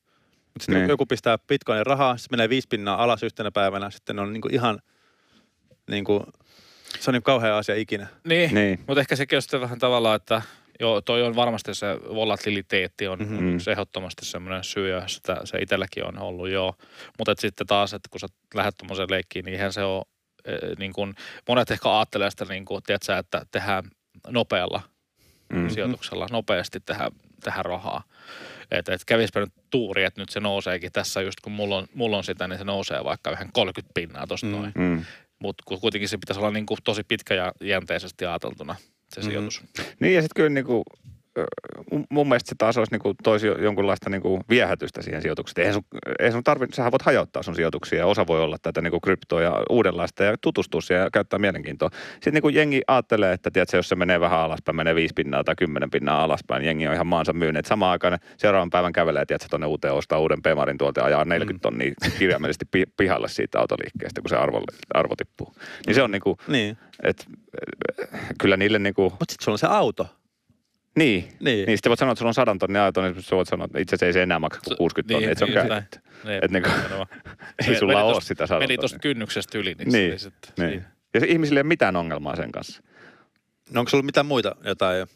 [0.54, 0.88] Mutta sitten Niin.
[0.88, 4.54] joku pistää Bitcoinin rahaa, se menee viisi pinnaa alas yhtenä päivänä, sitten on niin kuin
[4.54, 4.78] ihan,
[5.90, 6.22] niin kuin,
[7.00, 8.06] se on niin kauhea asia ikinä.
[8.24, 8.84] Niin, Niin.
[8.86, 10.42] mutta ehkä sekin on sitten vähän tavallaan, että
[10.80, 13.32] joo, toi on varmasti se volatiliteetti on Mhm.
[13.32, 13.58] mm-hmm.
[13.58, 16.74] se ehdottomasti semmoinen syy, ja sitä, se itselläkin on ollut joo.
[17.18, 20.04] Mutta sitten taas, että kun sä lähdet tuommoiseen leikkiin, niin eihän se ole,
[20.44, 21.14] eh, niin kuin,
[21.48, 23.84] monet ehkä ajattelee sitä niin kuin, tiedätkö, että tehdään
[24.28, 24.80] nopealla
[25.48, 25.56] Mm.
[25.58, 25.70] mm-hmm.
[25.70, 27.12] sijoituksella, nopeasti tehdään,
[27.44, 28.02] tehdään rahaa.
[28.70, 32.16] Että et kävispä nyt tuuri, että nyt se nouseekin tässä just kun mulla on, mulla
[32.16, 34.52] on sitä, niin se nousee vaikka vähän 30 pinnaa tuosta Mm.
[34.52, 34.72] noin.
[34.74, 35.04] Mm.
[35.38, 38.76] Mutta kuitenkin se pitäisi olla niin kuin tosi pitkäjänteisesti ajateltuna
[39.14, 39.28] se Mhm.
[39.30, 39.62] sijoitus.
[40.00, 41.11] Niin ja sitten kyllä niinku, ö,
[42.10, 45.62] mun- mielestä se taas olisi niinku, toisi jo- jonkunlaista niinku viehätystä siihen sijoitukseen.
[45.66, 45.84] Eihän sun,
[46.18, 49.42] eihän sun tarvi, sähän voit hajauttaa sun sijoituksia ja osa voi olla tätä niinku kryptoa
[49.42, 51.88] ja uudenlaista ja tutustua siihen ja käyttää mielenkiintoa.
[52.14, 55.54] Sitten niinku jengi ajattelee, että tiedätkö, jos se menee vähän alaspäin, menee viisi pinnaa tai
[55.56, 57.66] kymmenen pinnaa alaspäin, niin jengi on ihan maansa myynyt.
[57.66, 61.62] Samaan aikaan seuraavan päivän kävelee, tiedätkö, tuonne uuteen ostaa uuden Pemarin tuolta ja ajaa 40
[61.62, 64.62] tonnia kirjaimellisesti pi- pihalle siitä autoliikkeestä, kun se arvo,
[64.94, 65.54] arvo tippuu.
[65.86, 66.78] Niin se on niinku, Niin.
[67.02, 67.24] että
[68.40, 70.06] kyllä niille niinku, Mutta sitten sulla on se auto.
[70.96, 71.66] Niin, Niin.
[71.66, 73.78] niin, sitten voit sanoa, että sulla on sadan tonnin auto, niin sä voit sanoa, että
[73.78, 75.98] itse asiassa ei se enää maksa kuin 60 tonnia, että se on just käytetty.
[76.24, 76.44] näin.
[76.44, 77.06] Et niinku- nimenomaan.
[77.68, 80.70] Ei sulla Meni ole tosta- sitä sadan Meni tuosta kynnyksestä yli, niin, Niin, sitten Niin.
[80.70, 80.90] siinä.
[81.14, 82.82] Ja se ihmisille ei ole mitään ongelmaa sen kanssa.
[83.70, 85.06] No onko sulla mitään muita jotain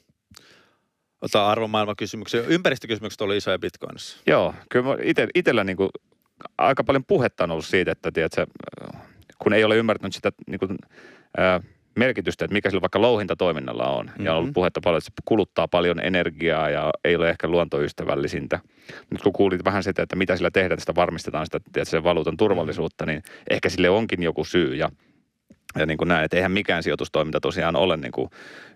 [1.22, 2.40] ota arvomaailmakysymyksiä?
[2.48, 4.18] Ympäristökysymykset oli isoja Bitcoinissa.
[4.26, 5.90] Joo, kyllä ite, itellä niinku,
[6.58, 8.46] aika paljon puhetta on ollut siitä, että tiedätkö,
[9.38, 10.68] kun ei ole ymmärtänyt sitä niinku,
[11.38, 11.60] ää,
[11.96, 14.06] merkitystä, että mikä sillä vaikka louhintatoiminnalla on.
[14.06, 14.24] Mm-hmm.
[14.24, 14.54] Ja on ollut Mhm.
[14.54, 18.60] puhetta paljon, että se kuluttaa paljon energiaa ja ei ole ehkä luontoystävällisintä.
[19.10, 22.04] Nyt kun kuulit vähän sitä, että mitä sillä tehdään, että sitä varmistetaan sitä tiedätkö, sen
[22.04, 24.74] valuutan turvallisuutta, niin ehkä sille onkin joku syy.
[24.74, 24.88] Ja
[25.76, 28.30] ja niin kuin näin, että eihän mikään sijoitustoiminta tosiaan ole niin kuin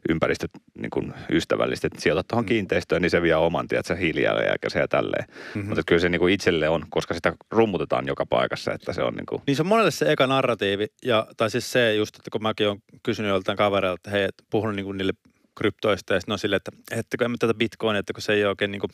[0.08, 1.86] ympäristö niin kuin ystävällistä.
[1.86, 5.24] Että sijoitat tuohon kiinteistöön, niin se vie oman, tiedätkö, hiilijalanjälkensä ja tälleen.
[5.28, 5.68] Mm-hmm.
[5.68, 9.14] Mutta kyllä se niin kuin itselle on, koska sitä rummutetaan joka paikassa, että se on
[9.14, 12.30] niin kuin, Niin se on monelle se eka narratiivi, ja, tai siis se just, että
[12.30, 15.12] kun mäkin olen kysynyt joltain kavereilta, että hei, et puhunut niin niille
[15.58, 18.48] kryptoista, ja sitten on silleen, että ettekö emme tätä bitcoinia, että kun se ei ole
[18.48, 18.90] oikein niin kuin,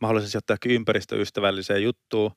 [0.00, 2.30] mä haluaisin sijoittaa ympäristöystävälliseen juttuun.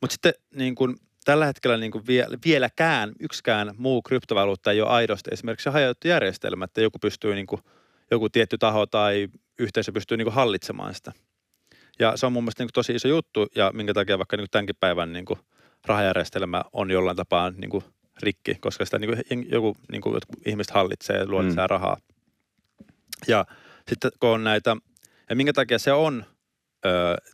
[0.00, 0.96] Mutta sitten niin kuin,
[1.28, 6.64] tällä hetkellä niin kuin vie, vieläkään yksikään muu kryptovaluutta ei ole aidosti esimerkiksi hajautettu järjestelmä,
[6.64, 7.62] että joku pystyy niin kuin,
[8.10, 11.12] joku tietty taho tai yhteisö pystyy niin kuin hallitsemaan sitä.
[11.98, 14.42] Ja se on mun mielestä niin kuin tosi iso juttu, ja minkä takia vaikka niin
[14.42, 15.38] kuin tämänkin päivän niin kuin
[15.86, 17.84] rahajärjestelmä on jollain tapaa niin kuin
[18.22, 21.48] rikki, koska sitä niin kuin, joku niin kuin, ihmiset hallitsee ja luo Mm.
[21.48, 21.96] lisää rahaa.
[23.26, 23.46] Ja
[23.88, 24.76] sitten kun on näitä,
[25.30, 26.24] ja minkä takia se on,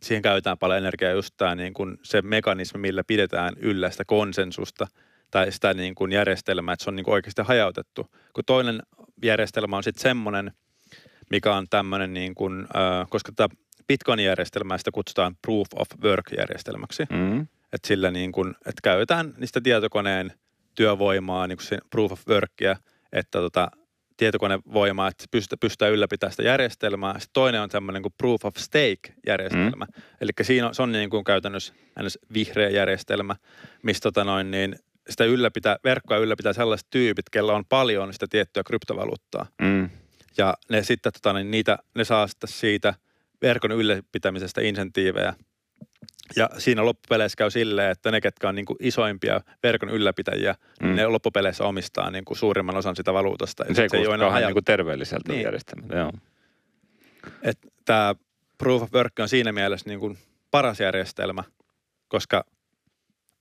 [0.01, 4.87] siihen käytetään paljon energiaa just tämä niin kuin se mekanismi, millä pidetään yllä sitä konsensusta
[5.31, 8.07] tai sitä niin kuin järjestelmää, että se on niin kuin oikeasti hajautettu.
[8.33, 8.79] Kun toinen
[9.23, 10.51] järjestelmä on sitten semmoinen,
[11.29, 12.67] mikä on tämmöinen, niin kuin,
[13.09, 13.55] koska tätä
[13.87, 17.03] Bitcoin-järjestelmää sitä kutsutaan Proof of Work-järjestelmäksi.
[17.09, 17.41] Mm.
[17.73, 20.33] Että sillä niin kuin, että käytetään niistä tietokoneen
[20.75, 22.75] työvoimaa, niin kuin proof of workia,
[23.13, 23.71] että tota,
[24.17, 27.13] tietokonevoimaa, että pystytään, pystytään ylläpitämään sitä järjestelmää.
[27.13, 29.85] Sitten toinen on tämmöinen kuin proof of stake-järjestelmä.
[29.85, 30.01] Mm.
[30.21, 31.73] Eli siinä on, se on niin kuin käytännössä
[32.03, 32.19] ns.
[32.33, 33.35] vihreä järjestelmä,
[33.83, 34.75] missä tota noin, niin
[35.09, 39.45] sitä ylläpitää, verkkoa ylläpitää sellaiset tyypit, kellä on paljon sitä tiettyä kryptovaluuttaa.
[39.61, 39.89] Mm.
[40.37, 42.93] Ja ne sitten tota, niin niitä, ne saa sitten siitä
[43.41, 45.33] verkon ylläpitämisestä insentiivejä.
[46.35, 50.87] Ja siinä loppupeleissä käy silleen, että ne, ketkä on niin kuin isoimpia verkon ylläpitäjiä, mm.
[50.87, 50.95] Mm.
[50.95, 53.65] ne loppupeleissä omistaa niin kuin suurimman osan sitä valuutasta.
[53.69, 55.37] Ja Se ei sit ole enää niin kuin terveelliseltä Niin.
[55.37, 55.43] niin.
[55.45, 55.95] järjestelmältä.
[55.95, 56.11] Joo.
[57.85, 58.15] tämä
[58.57, 60.17] proof of work on siinä mielessä niin kuin
[60.51, 61.43] paras järjestelmä,
[62.07, 62.45] koska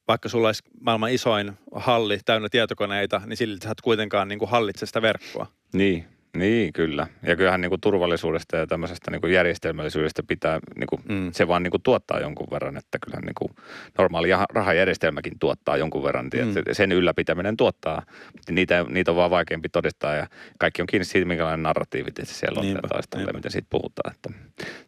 [0.08, 4.50] vaikka sulla olisi maailman isoin halli täynnä tietokoneita, niin silti sä et kuitenkaan niin kuin
[4.50, 5.46] hallitse sitä verkkoa.
[5.72, 7.06] Niin, niin kyllä.
[7.22, 11.32] Ja kyllähän niin kuin turvallisuudesta ja tämmöisestä niin kuin järjestelmällisyydestä pitää, niin kuin, Mm.
[11.32, 13.50] se vaan niin kuin tuottaa jonkun verran, että kyllähän niin kuin
[13.98, 16.24] normaali rahajärjestelmäkin tuottaa jonkun verran.
[16.26, 16.54] Mm.
[16.72, 20.26] Sen ylläpitäminen tuottaa, mutta niitä, niitä on vaan vaikeampi todistaa ja
[20.58, 23.32] kaikki on kiinni siitä, minkälainen narratiivi tietysti siellä on Niinpä, ja niinpä.
[23.32, 24.14] miten siitä puhutaan.
[24.14, 24.30] Että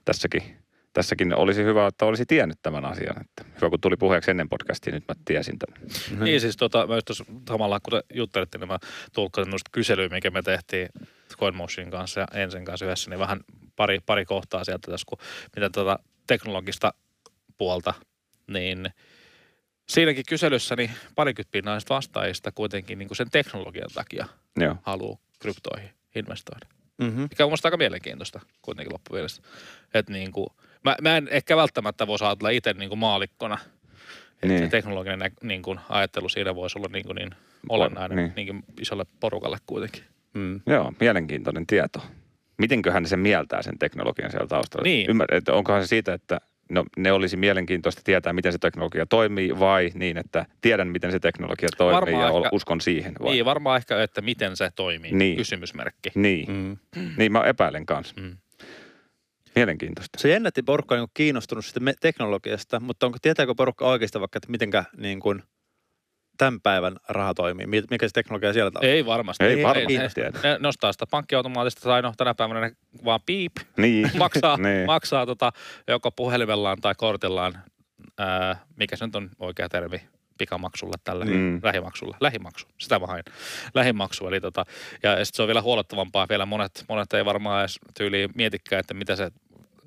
[0.04, 0.42] tässäkin,
[0.96, 3.20] tässäkin olisi hyvä, että olisi tiennyt tämän asian.
[3.20, 5.82] Että hyvä, kun tuli puheeksi ennen podcastia, nyt mä tiesin tämän.
[5.82, 6.24] Mm-hmm.
[6.24, 8.78] Niin siis tota, myös tuossa samalla kun te juttelitte, niin mä
[9.12, 10.88] tulkkasin noista kyselyä, mikä me tehtiin
[11.38, 13.40] CoinMotionin kanssa ja Ensen kanssa yhdessä, niin vähän
[13.76, 15.18] pari, pari kohtaa sieltä tässä, kun
[15.56, 16.94] mitä tota teknologista
[17.58, 17.94] puolta,
[18.46, 18.86] niin
[19.88, 24.76] siinäkin kyselyssä niin parikymmentä pinnaa näistä vastaajista kuitenkin niin kuin sen teknologian takia Joo.
[24.82, 26.66] haluaa kryptoihin investoida.
[26.98, 27.22] Mm-hmm.
[27.22, 29.42] Mikä on musta aika mielenkiintoista kuitenkin loppuvielessä.
[29.94, 30.46] Että niin kuin,
[30.86, 33.58] mä, mä, en ehkä välttämättä voisi ajatella itse niin kuin maalikkona,
[34.32, 34.58] että Niin.
[34.58, 37.30] se teknologinen nä- niin kuin ajattelu siinä voisi olla niin, kuin niin
[37.68, 38.32] olennainen niin.
[38.36, 38.46] niin.
[38.46, 40.02] Niin isolle porukalle kuitenkin.
[40.34, 40.60] Mm.
[40.66, 42.02] Joo, mielenkiintoinen tieto.
[42.58, 44.82] Mitenköhän ne sen mieltää sen teknologian siellä taustalla?
[44.84, 45.10] Niin.
[45.10, 49.58] Ymmär, että onkohan se siitä, että no, ne olisi mielenkiintoista tietää, miten se teknologia toimii,
[49.58, 53.12] vai niin, että tiedän, miten se teknologia toimii Varmaan ja ehkä- uskon siihen?
[53.22, 53.32] Vai?
[53.32, 55.12] Niin, varmaan ehkä, että miten se toimii.
[55.12, 55.36] Niin.
[55.36, 56.10] Kysymysmerkki.
[56.14, 56.50] Niin.
[56.52, 56.76] Mm.
[57.16, 58.14] niin, mä epäilen kanssa.
[58.20, 58.36] Mm.
[59.56, 60.18] Mielenkiintoista.
[60.18, 64.36] Se jännätti porukka on niin kiinnostunut sitä me- teknologiasta, mutta onko, tietääkö porukka oikeasti vaikka,
[64.38, 65.42] että mitenkä niin kuin
[66.38, 67.66] tämän päivän raha toimii?
[67.66, 68.94] Mi- Mikä se teknologia siellä taustalla?
[68.94, 69.44] Ei varmasti.
[69.44, 70.30] Ei ne, varmasti ne, tiedä.
[70.42, 72.72] ne nostaa sitä pankkiautomaatista tai no tänä päivänä ne
[73.04, 74.10] vaan piip, Niin.
[74.18, 74.86] maksaa, niin.
[74.86, 75.52] maksaa tota,
[75.88, 77.58] joko puhelimellaan tai kortillaan,
[78.18, 80.00] ää, mikä se nyt on oikea termi,
[80.38, 81.60] pikamaksulle tälle, Mm.
[81.62, 83.24] lähimaksulle, lähimaksu, sitä mä hain,
[83.74, 84.26] lähimaksu.
[84.26, 84.64] Eli tota,
[85.02, 88.94] ja sitten se on vielä huolettavampaa, vielä monet, monet ei varmaan edes tyyliin mietikään, että
[88.94, 89.30] mitä se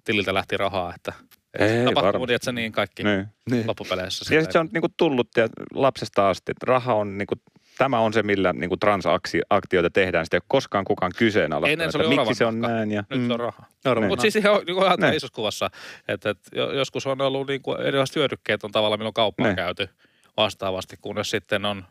[0.03, 1.13] tililtä lähti rahaa, että
[1.59, 3.27] Ei, tapahtuu, että se niin kaikki niin.
[3.51, 3.67] Niin.
[3.67, 4.35] loppupeleissä.
[4.35, 7.35] Ja sitten se on niinku tullut ja lapsesta asti, että raha on niinku,
[7.77, 10.25] tämä on se, millä niinku transaktioita tehdään.
[10.25, 12.91] Sitä ei ole koskaan kukaan kyseenalaista, Ennen se että oli miksi se on näin.
[12.91, 13.43] Ja, Nyt se on Mm.
[13.45, 13.63] raha.
[13.85, 14.12] Varmaan.
[14.12, 15.15] Mutta siis ihan niin ajatellaan Ne.
[15.15, 15.69] isossa kuvassa,
[16.07, 19.55] että, että jo- joskus on ollut niin kuin erilaiset hyödykkeet on tavallaan, milloin kauppaa Ne.
[19.55, 19.89] käyty
[20.38, 21.85] vastaavasti, kunnes sitten on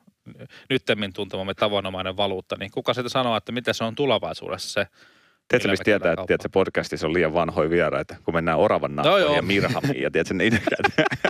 [0.70, 4.86] nyttemmin tuntemamme tavanomainen valuutta, niin kuka sitten sanoo, että mitä se on tulevaisuudessa se,
[5.48, 9.36] Tiedätkö, mistä tietää, että tiedätkö, podcastissa on liian vanhoja vieraita, kun mennään oravan No joo.
[9.36, 10.58] ja mirhamiin ja tiedätkö, niitä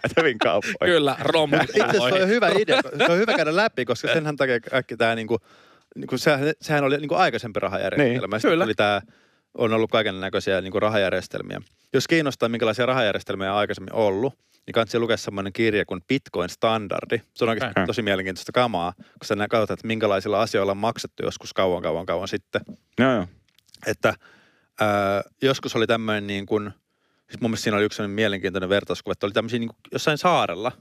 [0.02, 0.94] käytäviin kauppoihin.
[0.94, 1.56] kyllä, romu.
[1.56, 2.80] Itse asiassa se on hyvä idea.
[3.06, 5.38] Se on hyvä käydä läpi, koska senhän takia kaikki tämä niinku,
[5.96, 8.36] niinku sehän, sehän oli niinku aikaisempi rahajärjestelmä.
[8.36, 8.64] Niin, kyllä.
[8.64, 9.02] tuli tää,
[9.58, 11.60] on ollut kaiken näköisiä niinku rahajärjestelmiä.
[11.92, 14.34] Jos kiinnostaa, minkälaisia rahajärjestelmiä on aikaisemmin ollut,
[14.66, 17.20] niin kannattaa lukea semmoinen kirja kuin Bitcoin Standardi.
[17.34, 21.22] Se on oikeasti tosi mielenkiintoista kamaa, kun sä nä- katsot, että minkälaisilla asioilla on maksettu
[21.22, 22.60] joskus kauan, kauan, kauan sitten.
[23.00, 23.26] Joo, joo.
[23.86, 24.14] Että
[24.80, 26.70] ää, joskus oli tämmöinen niin kuin,
[27.30, 30.18] siis mun mielestä siinä oli yksi sellainen mielenkiintoinen vertauskuva, että oli tämmöisiä niin kuin jossain
[30.18, 30.72] saarella,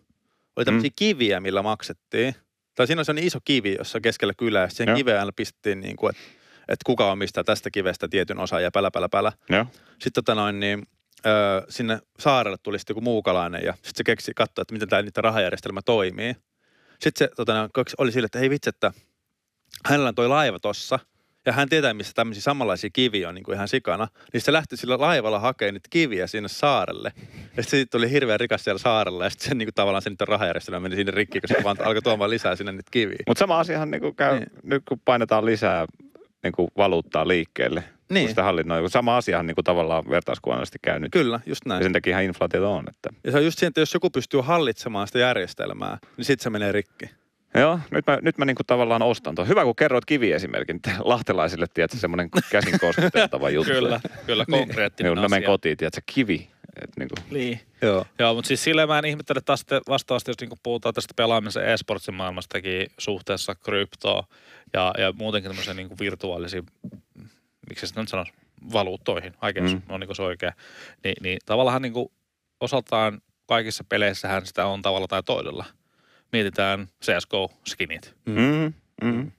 [0.55, 0.95] oli tämmöisiä mm.
[0.95, 2.35] kiviä, millä maksettiin.
[2.75, 5.95] Tai siinä oli sellainen iso kivi, jossa keskellä kylää, ja siihen kiveen aina pistettiin niin
[5.95, 6.23] kuin, että,
[6.61, 9.31] että kuka omistaa tästä kivestä tietyn osan ja pälä, pälä, pälä.
[9.49, 9.65] Joo.
[9.89, 10.87] Sitten tota noin, niin,
[11.25, 15.01] öö, sinne saarelle tuli sitten joku muukalainen ja sitten se keksi katsoa, että miten tämä
[15.01, 16.35] niiden rahajärjestelmä toimii.
[17.01, 18.91] Sitten se tota, oli sille, että hei vitsi, että
[19.85, 20.99] hänellä on toi laiva tossa
[21.47, 24.07] ja hän tietää, missä tämmöisiä samanlaisia kiviä on niin kuin ihan sikana.
[24.33, 27.11] Niin se lähti sillä laivalla hakemaan niitä kiviä sinne saarelle.
[27.17, 30.27] Ja sitten siitä tuli hirveän rikas siellä saarella ja sitten niin kuin, tavallaan se niiden
[30.27, 33.17] rahajärjestelmä meni sinne rikki, se vaan alkoi tuomaan lisää sinne niitä kiviä.
[33.27, 34.49] Mutta sama asiahan niin käy, Niin.
[34.63, 35.85] nyt kun painetaan lisää
[36.43, 38.23] niin kuin valuuttaa liikkeelle, niin.
[38.23, 41.11] Kun sitä hallinnoi, sama asiahan niin kuin tavallaan vertauskuvallisesti käy nyt.
[41.11, 41.79] kyllä, just näin.
[41.79, 42.85] Ja sen takia ihan inflaatiota on.
[42.89, 46.43] Että, Ja se on just siinä, että jos joku pystyy hallitsemaan sitä järjestelmää, niin sitten
[46.43, 47.09] se menee rikki.
[47.59, 49.47] Joo, nyt mä, nyt mä niinku tavallaan ostan tuon.
[49.47, 53.73] Hyvä, kun kerroit kiviesimerkin lahtelaisille, tiedätkö, semmoinen käsin kosketeltava juttu.
[53.73, 55.47] Kyllä, kyllä, konkreettinen Niin, mä menen asia.
[55.47, 56.49] kotiin, tiedätkö, kivi.
[56.83, 57.59] Et niinku, Niin.
[57.81, 58.05] Joo.
[58.19, 62.13] Joo, mutta siis silleen mä en ihmettele taas vastaavasti, jos niinku puhutaan tästä pelaamisen e-sportsin
[62.13, 64.23] maailmastakin suhteessa kryptoon
[64.73, 66.63] ja, ja muutenkin tämmöisiä niinku virtuaalisiin,
[67.69, 68.33] miksi sitä nyt sanoisi,
[68.73, 69.71] valuuttoihin, oikein Mm.
[69.71, 69.81] mm.
[69.89, 70.53] on niinku se oikein.
[71.03, 72.11] Ni, niin tavallaan niinku
[72.59, 75.65] osaltaan kaikissa peleissähän sitä on tavalla tai toisella.
[76.31, 79.31] Mietitään CSGO-skinit mm, mm,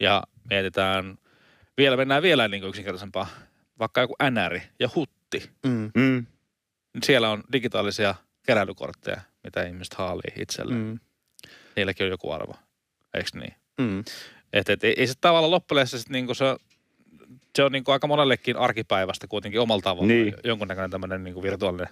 [0.00, 1.18] ja mietitään,
[1.76, 3.26] vielä mennään vielä niinku yksinkertaisempaa,
[3.78, 5.50] vaikka joku NR ja hutti.
[5.66, 5.90] Mm.
[5.94, 6.26] mm.
[6.94, 8.14] Niin siellä on digitaalisia
[8.46, 10.80] keräilykortteja, mitä ihmiset haalii itselleen.
[10.80, 10.98] Mm.
[11.76, 12.56] Niilläkin on joku arvo,
[13.14, 13.54] eikö niin?
[13.78, 14.04] Mm.
[14.52, 16.44] Et, et, ei, ei se tavallaan loppujen sit niinku se,
[17.56, 20.34] se on niinku aika monellekin arkipäivästä kuitenkin omalla tavalla Niin.
[20.44, 21.88] jonkunnäköinen tämmöinen niinku virtuaalinen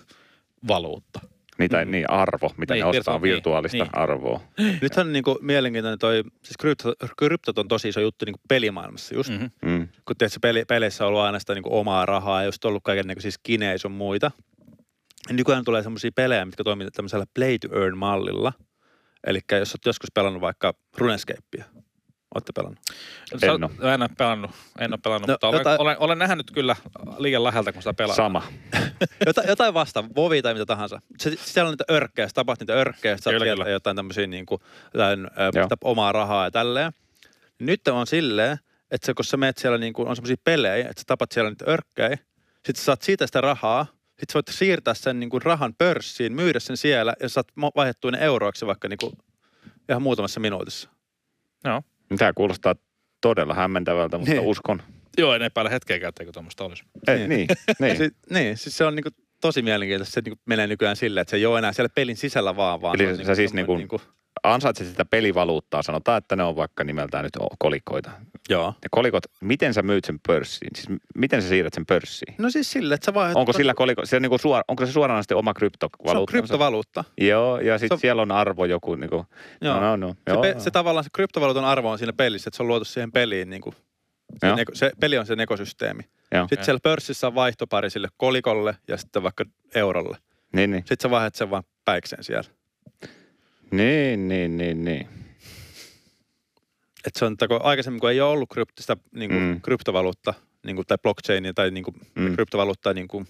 [0.69, 1.21] valuutta.
[1.63, 3.99] Mitä, niin arvo, mitä Niin, ne ostaa virtua- niin, virtuaalista niin.
[3.99, 4.41] arvoa.
[4.83, 9.31] Nythän on niinku mielenkiintoinen toi, siis krypto, kryptot on tosi iso juttu niinku pelimaailmassa just.
[9.31, 9.51] Mm-hmm.
[9.71, 9.89] Mm.
[10.05, 13.17] Kun tiedät, peli, peleissä on ollut aina sitä niinku omaa rahaa ja just ollut kaiken
[13.19, 14.31] siis skinejä sun muita.
[15.29, 18.53] Ja nykyään tulee semmoisia pelejä, mitkä toimii tämmöisellä play to earn mallilla.
[19.27, 21.65] Eli jos olet joskus pelannut vaikka RuneScapea.
[22.35, 22.81] Olette pelannut?
[23.43, 23.85] En.
[23.87, 26.77] Mä en ole pelannut, en ole pelannut No, mutta olen, jotain- olen, olen, nähnyt kyllä
[27.19, 28.17] liian läheltä, kun sitä pelaa.
[28.17, 28.43] Sama.
[29.27, 31.01] Jotain, jotain vasta, vovi tai mitä tahansa.
[31.19, 33.73] Se, siellä on niitä örkkejä, sä tapaat niitä örkkejä, sä saat Kyllä, sieltä kyllä.
[33.73, 34.61] jotain tämmöisiä niin kuin,
[34.95, 36.93] jotain, ö, sitä omaa rahaa ja tälleen.
[37.59, 38.59] Nyt on silleen,
[38.91, 41.51] että se, kun sä meet siellä, niin kuin, on semmoisia pelejä, että sä tapat siellä
[41.51, 42.19] niitä örkkejä,
[42.67, 43.87] sit sä saat siitä sitä rahaa,
[44.21, 47.49] sit sä voit siirtää sen niin kuin rahan pörssiin, myydä sen siellä ja sä saat
[47.77, 49.13] vaihdettua ne euroiksi vaikka niin kuin,
[49.89, 50.89] ihan muutamassa minuutissa.
[51.65, 51.83] Joo.
[52.19, 52.75] Tämä kuulostaa
[53.21, 54.43] todella hämmentävältä, mutta Niin.
[54.47, 54.83] uskon.
[55.19, 56.85] Joo, en epäile hetkeäkään, etteikö tuommoista olisi.
[57.09, 57.29] Ei, Niin.
[57.29, 57.47] niin,
[57.81, 57.97] niin.
[57.97, 60.13] Si- niin, siis se on niin kuin, tosi mielenkiintoista.
[60.15, 62.83] Se niin kuin, menee nykyään silleen, että se ei ole enää siellä pelin sisällä vaan.
[62.83, 64.03] vaan Eli sä niinku siis niinku- niin kuin,
[64.43, 68.11] Ansaitset sitä pelivaluuttaa, sanotaan, että ne on vaikka nimeltään nyt kolikoita.
[68.49, 68.67] Joo.
[68.69, 70.71] Ne kolikot, miten sä myyt sen pörssiin?
[70.77, 72.35] Siis miten sä siirrät sen pörssiin?
[72.39, 73.37] No siis silleen, että sä vaihdat...
[73.37, 76.31] Onko sillä koliko, se on niinku suora, onko se suoranaisesti oma Se on kryptovaluutta?
[76.31, 77.05] kryptovaluutta.
[77.21, 79.27] Joo, ja Se sitten on- siellä on arvo joku niinku,
[79.61, 79.75] Joo.
[79.75, 82.57] no, no, no, Se, joo, pe- se tavallaan se kryptovaluutan arvo on siinä pelissä, että
[82.57, 83.51] se on luotu siihen peliin.
[83.51, 83.75] Niin kuin,
[84.41, 84.57] se, Joo.
[84.73, 86.03] se peli on sen ekosysteemi.
[86.35, 86.43] Joo.
[86.49, 90.17] Sitten siellä pörssissä on vaihtopari sille kolikolle ja sitten vaikka eurolle.
[90.53, 92.51] Niin, niin, Sitten sä vaihdat sen vaan päikseen siellä.
[93.71, 95.09] niin, niin, niin, niin.
[97.07, 99.61] Et se on, että kun aikaisemmin kun ei ole ollut krypt, sitä niin kuin, Mm.
[99.61, 100.35] kryptovaluutta
[100.67, 102.35] niin kuin, tai blockchainia tai niin kuin, Mm.
[102.35, 103.29] kryptovaluuttaa niin kuin,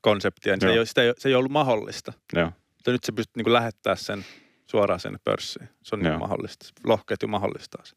[0.00, 2.12] konseptia, niin se ei, ole, sitä ei, se ei ollut mahdollista.
[2.32, 2.52] Joo.
[2.74, 4.24] Mutta nyt sä pystyt niin kuin, lähettää sen
[4.70, 5.68] suoraan sinne pörssiin.
[5.82, 6.18] Se on niin Joo.
[6.18, 6.66] mahdollista.
[6.84, 7.96] Lohketju mahdollistaa se.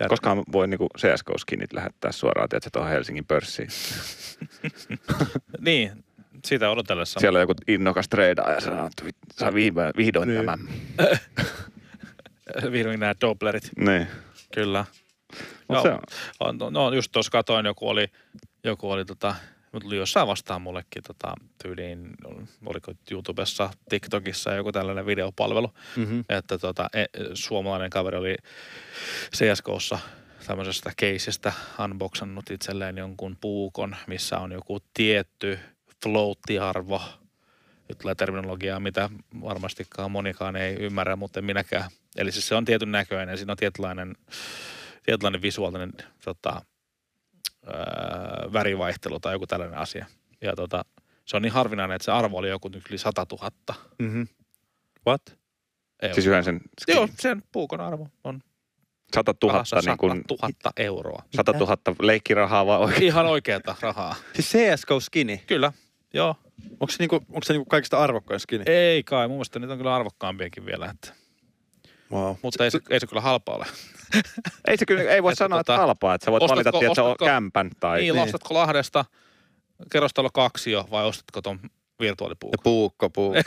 [0.00, 0.08] Järkeä.
[0.08, 3.68] Koskaan voi niinku CSGO-skinit lähettää suoraan, tiedätkö, tuohon Helsingin pörssiin.
[5.60, 6.04] Niin,
[6.44, 7.20] sitä odotellessa.
[7.20, 10.40] Siellä on joku innokas treidaaja ja sanoo, että saa vihdoin, vihdoin Niin.
[10.40, 10.58] tämän.
[12.72, 14.06] Vihdoin nämä Doblerit, Niin.
[14.54, 14.84] Kyllä.
[15.82, 15.88] Se
[16.40, 16.62] on.
[16.62, 18.06] on, no just tuossa katoin, joku oli,
[18.64, 19.34] joku oli tota,
[19.72, 22.10] mutta tuli jossain vastaan mullekin tota, tyyliin,
[22.66, 26.24] oliko YouTubessa, TikTokissa joku tällainen videopalvelu, Mm-hmm.
[26.28, 28.36] että tota, e, suomalainen kaveri oli
[29.36, 29.98] CSGOssa
[30.46, 31.52] tämmöisestä keisistä
[31.84, 35.58] unboxannut itselleen jonkun puukon, missä on joku tietty
[36.02, 37.02] floattiarvo.
[37.94, 41.90] Nyt tulee terminologiaa, mitä varmastikaan monikaan ei ymmärrä, mutta en minäkään.
[42.16, 44.16] Eli siis se on tietyn näköinen, siinä on tietynlainen,
[45.02, 45.92] tietynlainen visuaalinen
[46.24, 46.62] tota,
[47.66, 50.06] ää, värivaihtelu tai joku tällainen asia.
[50.40, 50.84] Ja tota,
[51.24, 53.50] se on niin harvinainen, että se arvo oli joku yli 100 000
[53.98, 54.28] Mm-hmm.
[55.06, 55.22] What?
[56.02, 56.14] euroa.
[56.14, 56.94] Siis yhden sen skin.
[56.94, 58.40] Joo, sen puukon arvo on
[59.14, 61.22] 100 rahassa 000, niin kuin, 100 000 euroa.
[61.36, 63.02] 100 000 leikkirahaa vai oikein?
[63.02, 64.14] Ihan oikeata rahaa.
[64.34, 65.40] Siis CSGO-skini.
[65.46, 65.72] Kyllä,
[66.14, 66.36] joo.
[66.70, 68.64] Onko se, niinku, onko se niinku kaikista arvokkain skini?
[68.66, 70.90] Ei kai, mun mielestä niitä on kyllä arvokkaampiakin vielä.
[70.90, 71.12] Että.
[72.12, 72.36] Wow.
[72.42, 73.66] Mutta ei se, ei se kyllä halpa ole.
[74.68, 76.72] Ei se kyllä, ei voi Että sanoa, että tota, halpaa, että sä voit ostatko- valita,
[76.72, 78.00] tiedätkö, ostatko- kämpän tai...
[78.00, 79.04] niin, ostatko Lahdesta
[79.92, 81.60] kerrostalo kaksi jo vai ostatko ton
[82.00, 82.62] Ja virtuaalipuukon?
[82.64, 83.40] puukko, puukko.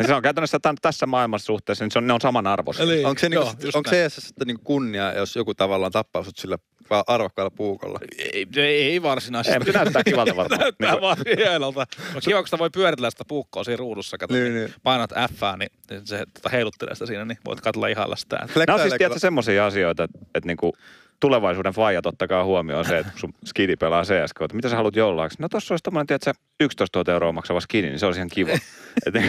[0.00, 2.84] Ja se on käytännössä tämän, tässä maailmassa suhteessa, niin se on, ne on samanarvoisia.
[2.84, 4.10] Eli- onko se, Joo, niinku, onko näin.
[4.10, 6.58] CS niinku kunnia, jos joku tavallaan tappaa sut sillä
[7.06, 7.98] arvokkaalla puukolla?
[8.18, 9.54] Ei, ei, ei varsinaisesti.
[9.54, 10.60] Ei, mutta näyttää kivalta varmaan.
[10.64, 11.86] Näyttää Niin vaan hienolta.
[12.14, 14.18] No kiva, kun sitä voi pyöritellä sitä puukkoa siinä ruudussa.
[14.18, 14.74] Kato, Niin, niin, niin.
[14.82, 18.36] Painat F, niin se tota, heiluttelee sitä siinä, niin voit katsella ihailla sitä.
[18.66, 20.72] Nämä on siis tiedätkö semmoisia asioita, että, että niinku
[21.20, 24.96] tulevaisuuden faijat ottakaa huomioon se, että kun sun skidi pelaa CSK, että mitä sä haluat
[24.96, 25.30] jollain?
[25.38, 28.50] No tossa olisi tommonen, tiedätkö, 11 000 euroa maksava skidi, niin se olisi ihan kiva.
[29.06, 29.22] että,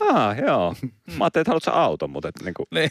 [0.00, 0.74] ah, joo.
[1.16, 2.90] Mä ajattelin, että haluat sä auton, mutta että niinku, Niin.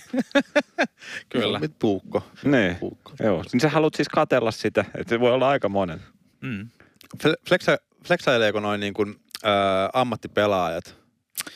[1.30, 1.60] Kyllä.
[1.60, 2.24] Mit puukko.
[2.44, 2.76] niin.
[2.76, 3.12] puukko.
[3.24, 6.02] Joo, niin sä haluat siis katella sitä, että se voi olla aika monen.
[6.42, 6.70] Mm.
[7.24, 9.16] Fle- Fleksa, fleksaileeko noin niin kuin,
[9.46, 9.52] äh,
[9.94, 10.96] ammattipelaajat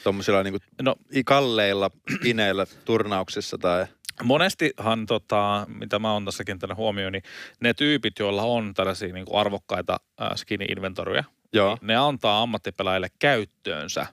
[0.03, 0.95] tuommoisilla niin kuin No
[1.26, 1.91] kalleilla
[2.26, 3.86] ineillä turnauksissa tai...
[4.24, 7.24] monestihan, tota, mitä mä oon tässä kentällä huomioon, niin
[7.59, 11.78] ne tyypit, joilla on tällaisia niin kuin arvokkaita äh, skinny-inventoryja, Joo.
[11.82, 14.05] ne antaa ammattipelaajille käyttöönsä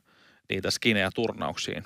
[0.49, 1.85] niitä skinejä turnauksiin.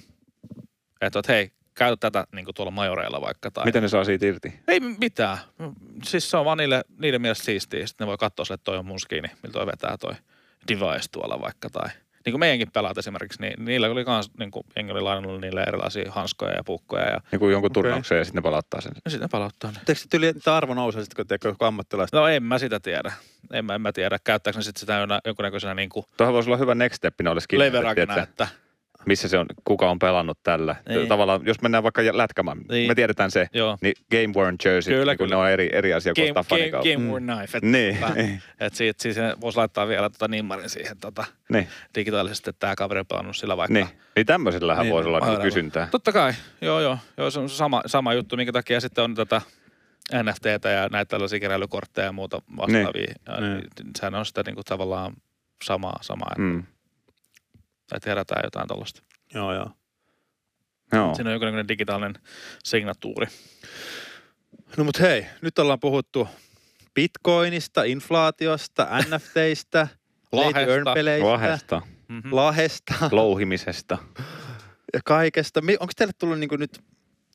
[1.00, 3.50] Että et, hei, käytä tätä niin kuin tuolla majoreilla vaikka.
[3.50, 3.64] Tai...
[3.64, 4.60] Miten ne saa siitä irti?
[4.68, 5.38] Ei mitään.
[6.04, 7.86] Siis se on vaan niille, niiden mielestä siistiä.
[7.86, 10.14] Sitten ne voi katsoa sille, että toi on mun skini, millä toi vetää toi
[10.68, 11.70] device tuolla vaikka.
[11.70, 11.88] Tai
[12.24, 15.62] niin kuin meidänkin pelaat esimerkiksi, niin niillä oli kans, niin kuin jengi oli lainannut niille
[15.62, 17.74] erilaisia hanskoja ja puukkoja ja, Joku jonkun Okei.
[17.74, 18.92] turnauksen ja sitten ne palauttaa sen.
[19.04, 19.78] ja sitten ne palauttaa ne.
[19.86, 22.16] Teekö tyli, että arvo nousee sitten, kun teekö joku ammattilaista?
[22.16, 23.12] No en mä sitä tiedä.
[23.52, 24.18] En mä, en mä tiedä.
[24.24, 27.78] Käyttääkö ne sitten sitä jonkunnäköisenä niin kuin Tuohon voisi olla hyvä next step noille skinneille,
[27.78, 28.30] leveragena, tiedätkö?
[28.30, 28.48] että
[29.06, 30.76] missä se on, kuka on pelannut tällä.
[30.88, 31.08] Niin.
[31.08, 32.88] Tavallaan, jos mennään vaikka lätkämään, Niin.
[32.90, 33.78] me tiedetään se, joo.
[33.82, 35.36] niin game worn jersey, Kyllä, niin kun kyllä.
[35.36, 37.58] ne on eri, eri asia kuin Game, game, game War Knife.
[37.58, 38.14] Että Niin, tota,
[38.60, 42.76] et siitä, siis se voisi laittaa vielä tota nimmarin siihen tota, niin, digitaalisesti, että tämä
[42.76, 43.74] kaveri on pelannut sillä vaikka.
[43.74, 43.88] niin.
[44.16, 45.42] Niin tämmöisellähän Niin, voisi olla niin aivan.
[45.42, 45.88] kysyntää.
[45.90, 46.98] Totta kai, joo joo.
[47.16, 49.40] joo se on sama, sama juttu, minkä takia sitten on tätä
[50.22, 53.14] NFTtä ja näitä tällaisia keräilykortteja ja muuta vastaavia.
[53.28, 53.52] Ja Niin.
[53.54, 53.90] niin.
[53.98, 55.12] Sehän on sitä niinku tavallaan
[55.64, 56.62] samaa, samaa mm.
[57.96, 59.02] Että kerätään jotain tuollaista.
[59.34, 59.70] Joo, joo.
[60.92, 61.14] Joo.
[61.14, 62.14] Siinä on jonkinlainen digitaalinen
[62.64, 63.26] signatuuri.
[64.76, 66.28] No mut hei, nyt ollaan puhuttu
[66.94, 69.88] bitcoinista, inflaatiosta, NFTistä,
[70.32, 70.94] Lahesta.
[71.22, 72.36] Lahesta, Mm-hmm.
[72.36, 73.98] lahesta louhimisesta.
[74.94, 75.60] ja kaikesta.
[75.80, 76.80] Onko teille tullut niinku nyt,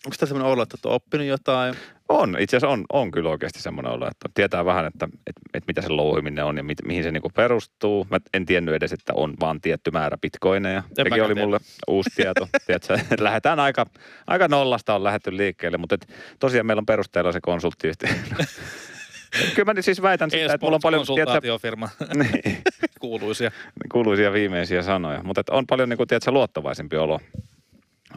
[0.05, 1.75] onko teille sellainen olo, että olette oppinut jotain?
[2.09, 5.67] On, itse asiassa on, on kyllä oikeasti semmoinen olo, että tietää vähän, että, että, että
[5.67, 8.07] mitä se louhiminen on ja mit, mihin se niinku perustuu.
[8.09, 10.83] Mä en tiennyt edes, että on vaan tietty määrä bitcoineja.
[10.93, 11.43] Sekin oli tiennyt.
[11.43, 12.47] mulle uusi tieto.
[12.67, 13.85] Tiedätkö, lähdetään aika,
[14.27, 16.07] aika nollasta on lähdetty liikkeelle, mutta et,
[16.39, 18.09] tosiaan meillä on perusteella se konsulttiyhtiö.
[19.55, 22.57] Kyllä mä siis väitän sitä, että mulla on paljon konsultaatiofirma, niin,
[22.99, 23.51] kuuluisia.
[23.91, 27.19] kuuluisia viimeisiä sanoja, mutta on paljon niin kuin, tiedätkö, luottavaisempi olo.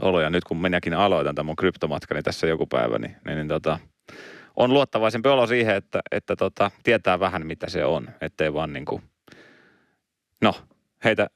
[0.00, 0.20] Olo.
[0.20, 3.78] Ja nyt kun minäkin aloitan tämän mun kryptomatkani tässä joku päivä, niin, niin, niin tota,
[4.56, 8.08] on luottavaisempi olo siihen, että, että tota, tietää vähän mitä se on.
[8.20, 9.02] Ettei vaan niin kuin,
[10.42, 10.54] no,
[11.04, 11.26] heitä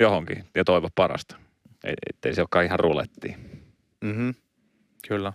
[0.00, 1.36] johonkin ja toivo parasta.
[1.84, 3.36] Et- Ettei se olekaan ihan ruletti.
[4.04, 4.34] Mm-hmm.
[5.08, 5.32] Kyllä.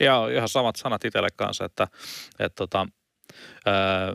[0.00, 1.88] Ja ihan samat sanat itselle kanssa, että,
[2.38, 2.86] että tota,
[3.66, 4.14] ää,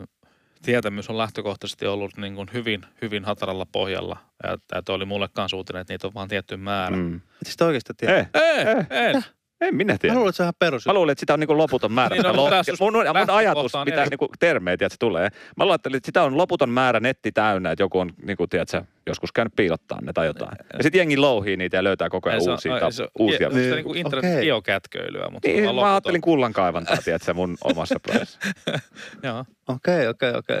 [0.62, 4.16] tietämys on lähtökohtaisesti ollut niin kuin hyvin, hyvin hataralla pohjalla.
[4.42, 6.96] Ja tämä oli mulle kanssa uutinen, että niitä on vaan tietty määrä.
[6.96, 7.14] Mm.
[7.16, 8.16] Et sitä oikeasti tiedä.
[8.16, 9.14] Ei, Ei, Eh.
[9.14, 9.22] en.
[9.60, 10.14] en minä Mä tiedä.
[10.14, 10.86] luulen, että se on ihan perus.
[10.86, 12.08] Mä luulin, että sitä on niin loputon määrä.
[12.14, 15.28] Niin, sitä no, lo- just mun, mun lähtökohta ajatus, on mitä niin termejä, tiedätkö, tulee.
[15.56, 18.82] Mä ajattelin, että sitä on loputon määrä netti täynnä, että joku on, niin kuin, tiedätkö,
[19.06, 20.56] joskus käynyt piilottaa ne tai jotain.
[20.72, 23.46] Ja sitten jengi louhii niitä ja löytää koko ajan se on- uusia, se on- uusia.
[23.48, 24.44] Onko se Niin, niin kuin internet okei.
[24.44, 28.38] geokätköilyä, mutta se on Niin, mä ajattelin kullan kaivantaa, tiedätkö, mun omassa päässä.
[29.22, 29.44] Joo.
[29.68, 30.60] Okei, okei, okei.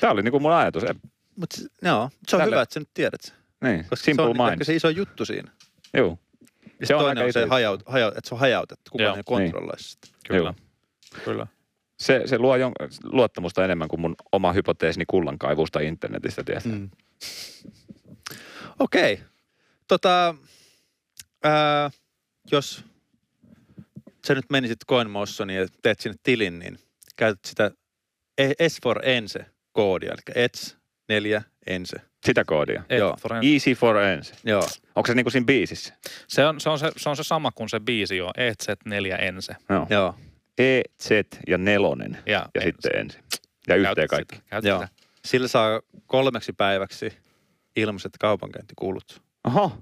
[0.00, 0.82] Tämä oli niin kuin mun ajatus.
[1.36, 3.36] Mutta joo, se on Tälle- hyvä, että sä nyt tiedät sen.
[3.62, 4.64] Niin, Koska simple se on ehkä mind.
[4.64, 5.50] se iso juttu siinä.
[5.94, 6.18] Joo,
[6.80, 9.22] Ja Se on toinen aika on se, hajaut, hajaut, että se on hajautettu, kukaan ei
[9.26, 10.08] kontrolloisi sitä.
[10.28, 10.54] Kyllä.
[11.24, 11.46] Kyllä.
[12.00, 12.72] se, se luo jon,
[13.04, 16.68] luottamusta enemmän kuin mun oma hypoteesini kullankaivusta internetistä, tiedätkö?
[16.68, 16.90] Mm.
[18.78, 19.20] Okei.
[19.88, 20.34] Tota,
[21.44, 21.90] ää,
[22.52, 22.84] jos
[24.26, 26.78] sä nyt menisit CoinMotioniin ja teet sinne tilin, niin
[27.16, 27.70] käytät sitä
[28.38, 30.76] E- S for Ense koodia, eli ETS
[31.08, 31.96] 4 Ense.
[32.26, 32.82] Sitä koodia.
[32.88, 33.16] Et Joo.
[33.20, 34.32] for- Easy for ens.
[34.44, 34.68] Joo.
[34.96, 35.94] Onko se niin kuin siinä biisissä?
[36.28, 39.56] Se on, se, on se, se on se sama kuin se biisi jo, EZ4 Ense.
[39.70, 39.86] Joo.
[39.90, 40.14] Joo.
[40.58, 41.10] E, Z
[41.48, 42.18] ja nelonen.
[42.26, 42.64] Ja, Ja ense.
[42.76, 43.22] sitten ensin.
[43.68, 44.36] Ja yhteen kaikki.
[44.36, 44.80] Sitä, käytä Joo.
[44.80, 45.05] sitä.
[45.26, 47.18] Sillä saa kolmeksi päiväksi
[47.76, 49.22] ilmaiset kaupankäyntikulut.
[49.46, 49.72] Oho,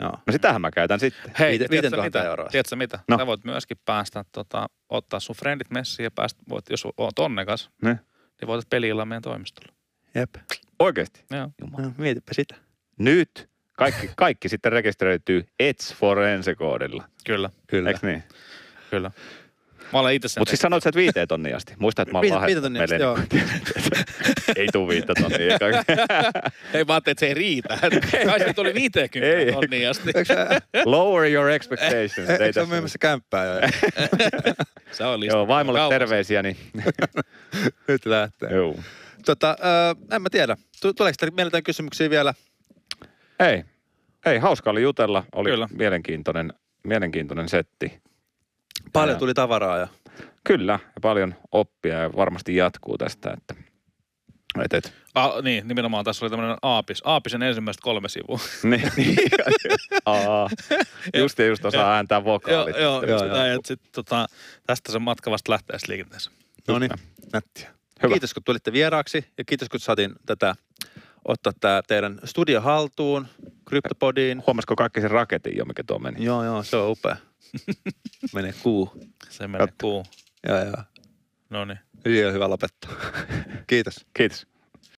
[0.00, 0.10] Joo.
[0.26, 1.32] no sitähän mä käytän sitten.
[1.38, 2.22] Hei, Viite- tiedätkö 5000 mitä?
[2.28, 2.48] euroa.
[2.48, 2.98] Tiedätkö mitä?
[3.08, 3.18] No.
[3.18, 7.70] Sä voit myöskin päästä, tota, ottaa sun friendit messiin ja päästä, voit, jos oot onnekas,
[7.82, 7.90] Ne.
[8.40, 9.72] niin voitat peliillä meidän toimistolla.
[10.14, 10.34] Jep.
[10.78, 11.24] Oikeasti.
[11.30, 11.50] Joo.
[11.78, 12.54] No, mietipä sitä.
[12.98, 16.18] Nyt kaikki, kaikki sitten rekisteröityy Ets for.
[17.24, 17.90] Kyllä, Kyllä.
[17.90, 18.22] Eikö niin?
[18.90, 19.10] kyllä.
[19.94, 21.74] Mä olen itse sen Mutta siis sanoit sä, että viiteen tonnia asti.
[21.78, 24.04] Muista, että mä oon Viite- lahjannut viite tonnia asti, meille-
[24.60, 25.58] Ei tuu viittä tonnia.
[26.74, 27.78] Ei vaan, että se ei riitä.
[28.26, 29.52] Kai se tuli 50 Ei.
[29.52, 30.10] tonnia asti.
[30.84, 32.18] Lower your expectations.
[32.18, 33.60] Ei eikö sä tässä- ole myymässä kämppää jo?
[34.92, 35.98] Se on Joo, vaimolle Kaupassa.
[35.98, 36.56] terveisiä, niin
[37.88, 38.50] Nyt lähtee.
[38.52, 38.76] joo.
[39.26, 39.56] Tota,
[40.12, 40.56] en mä tiedä.
[40.82, 42.34] Tu- Tuleeko teille mieleen jotain kysymyksiä vielä?
[43.40, 43.64] Ei,
[44.26, 45.24] ei, hauska oli jutella.
[45.34, 45.68] Oli Kyllä.
[45.72, 46.52] mielenkiintoinen,
[46.84, 48.02] mielenkiintoinen setti.
[48.92, 49.88] Paljon tuli tavaraa ja
[50.44, 53.30] Kyllä, ja paljon oppia ja varmasti jatkuu tästä.
[53.30, 53.54] Että,
[54.64, 54.92] et, et.
[55.14, 57.02] Ah, niin, nimenomaan tässä oli tämmöinen Aapis.
[57.04, 58.38] Aapisen ensimmäiset kolme sivua.
[58.62, 58.90] Niin.
[60.06, 60.50] Aa,
[61.16, 62.76] just ja just osaa ääntää vokaalit.
[62.76, 63.60] joo, Joo, joo, joo.
[63.64, 64.26] Sit, tota,
[64.66, 66.30] tästä se matka vasta lähtee sitten liikenteessä.
[66.68, 66.90] no niin,
[67.32, 67.70] nättiä.
[68.02, 68.12] Hyvä.
[68.12, 70.54] Kiitos kun tulitte vieraaksi ja kiitos kun saatiin tätä
[71.24, 73.26] ottaa tämä teidän studio haltuun,
[73.68, 74.42] Kryptopodiin.
[74.46, 76.24] Huomasiko kaikki sen raketin jo, mikä tuo meni?
[76.24, 77.16] Joo, joo, se on upea.
[78.34, 78.92] Menee kuu.
[79.30, 80.04] Se menee kuu.
[80.48, 80.82] Joo, joo.
[81.50, 81.78] No niin.
[82.04, 82.92] Hyvin on hyvä lopettaa.
[83.66, 84.06] Kiitos.
[84.14, 84.46] Kiitos.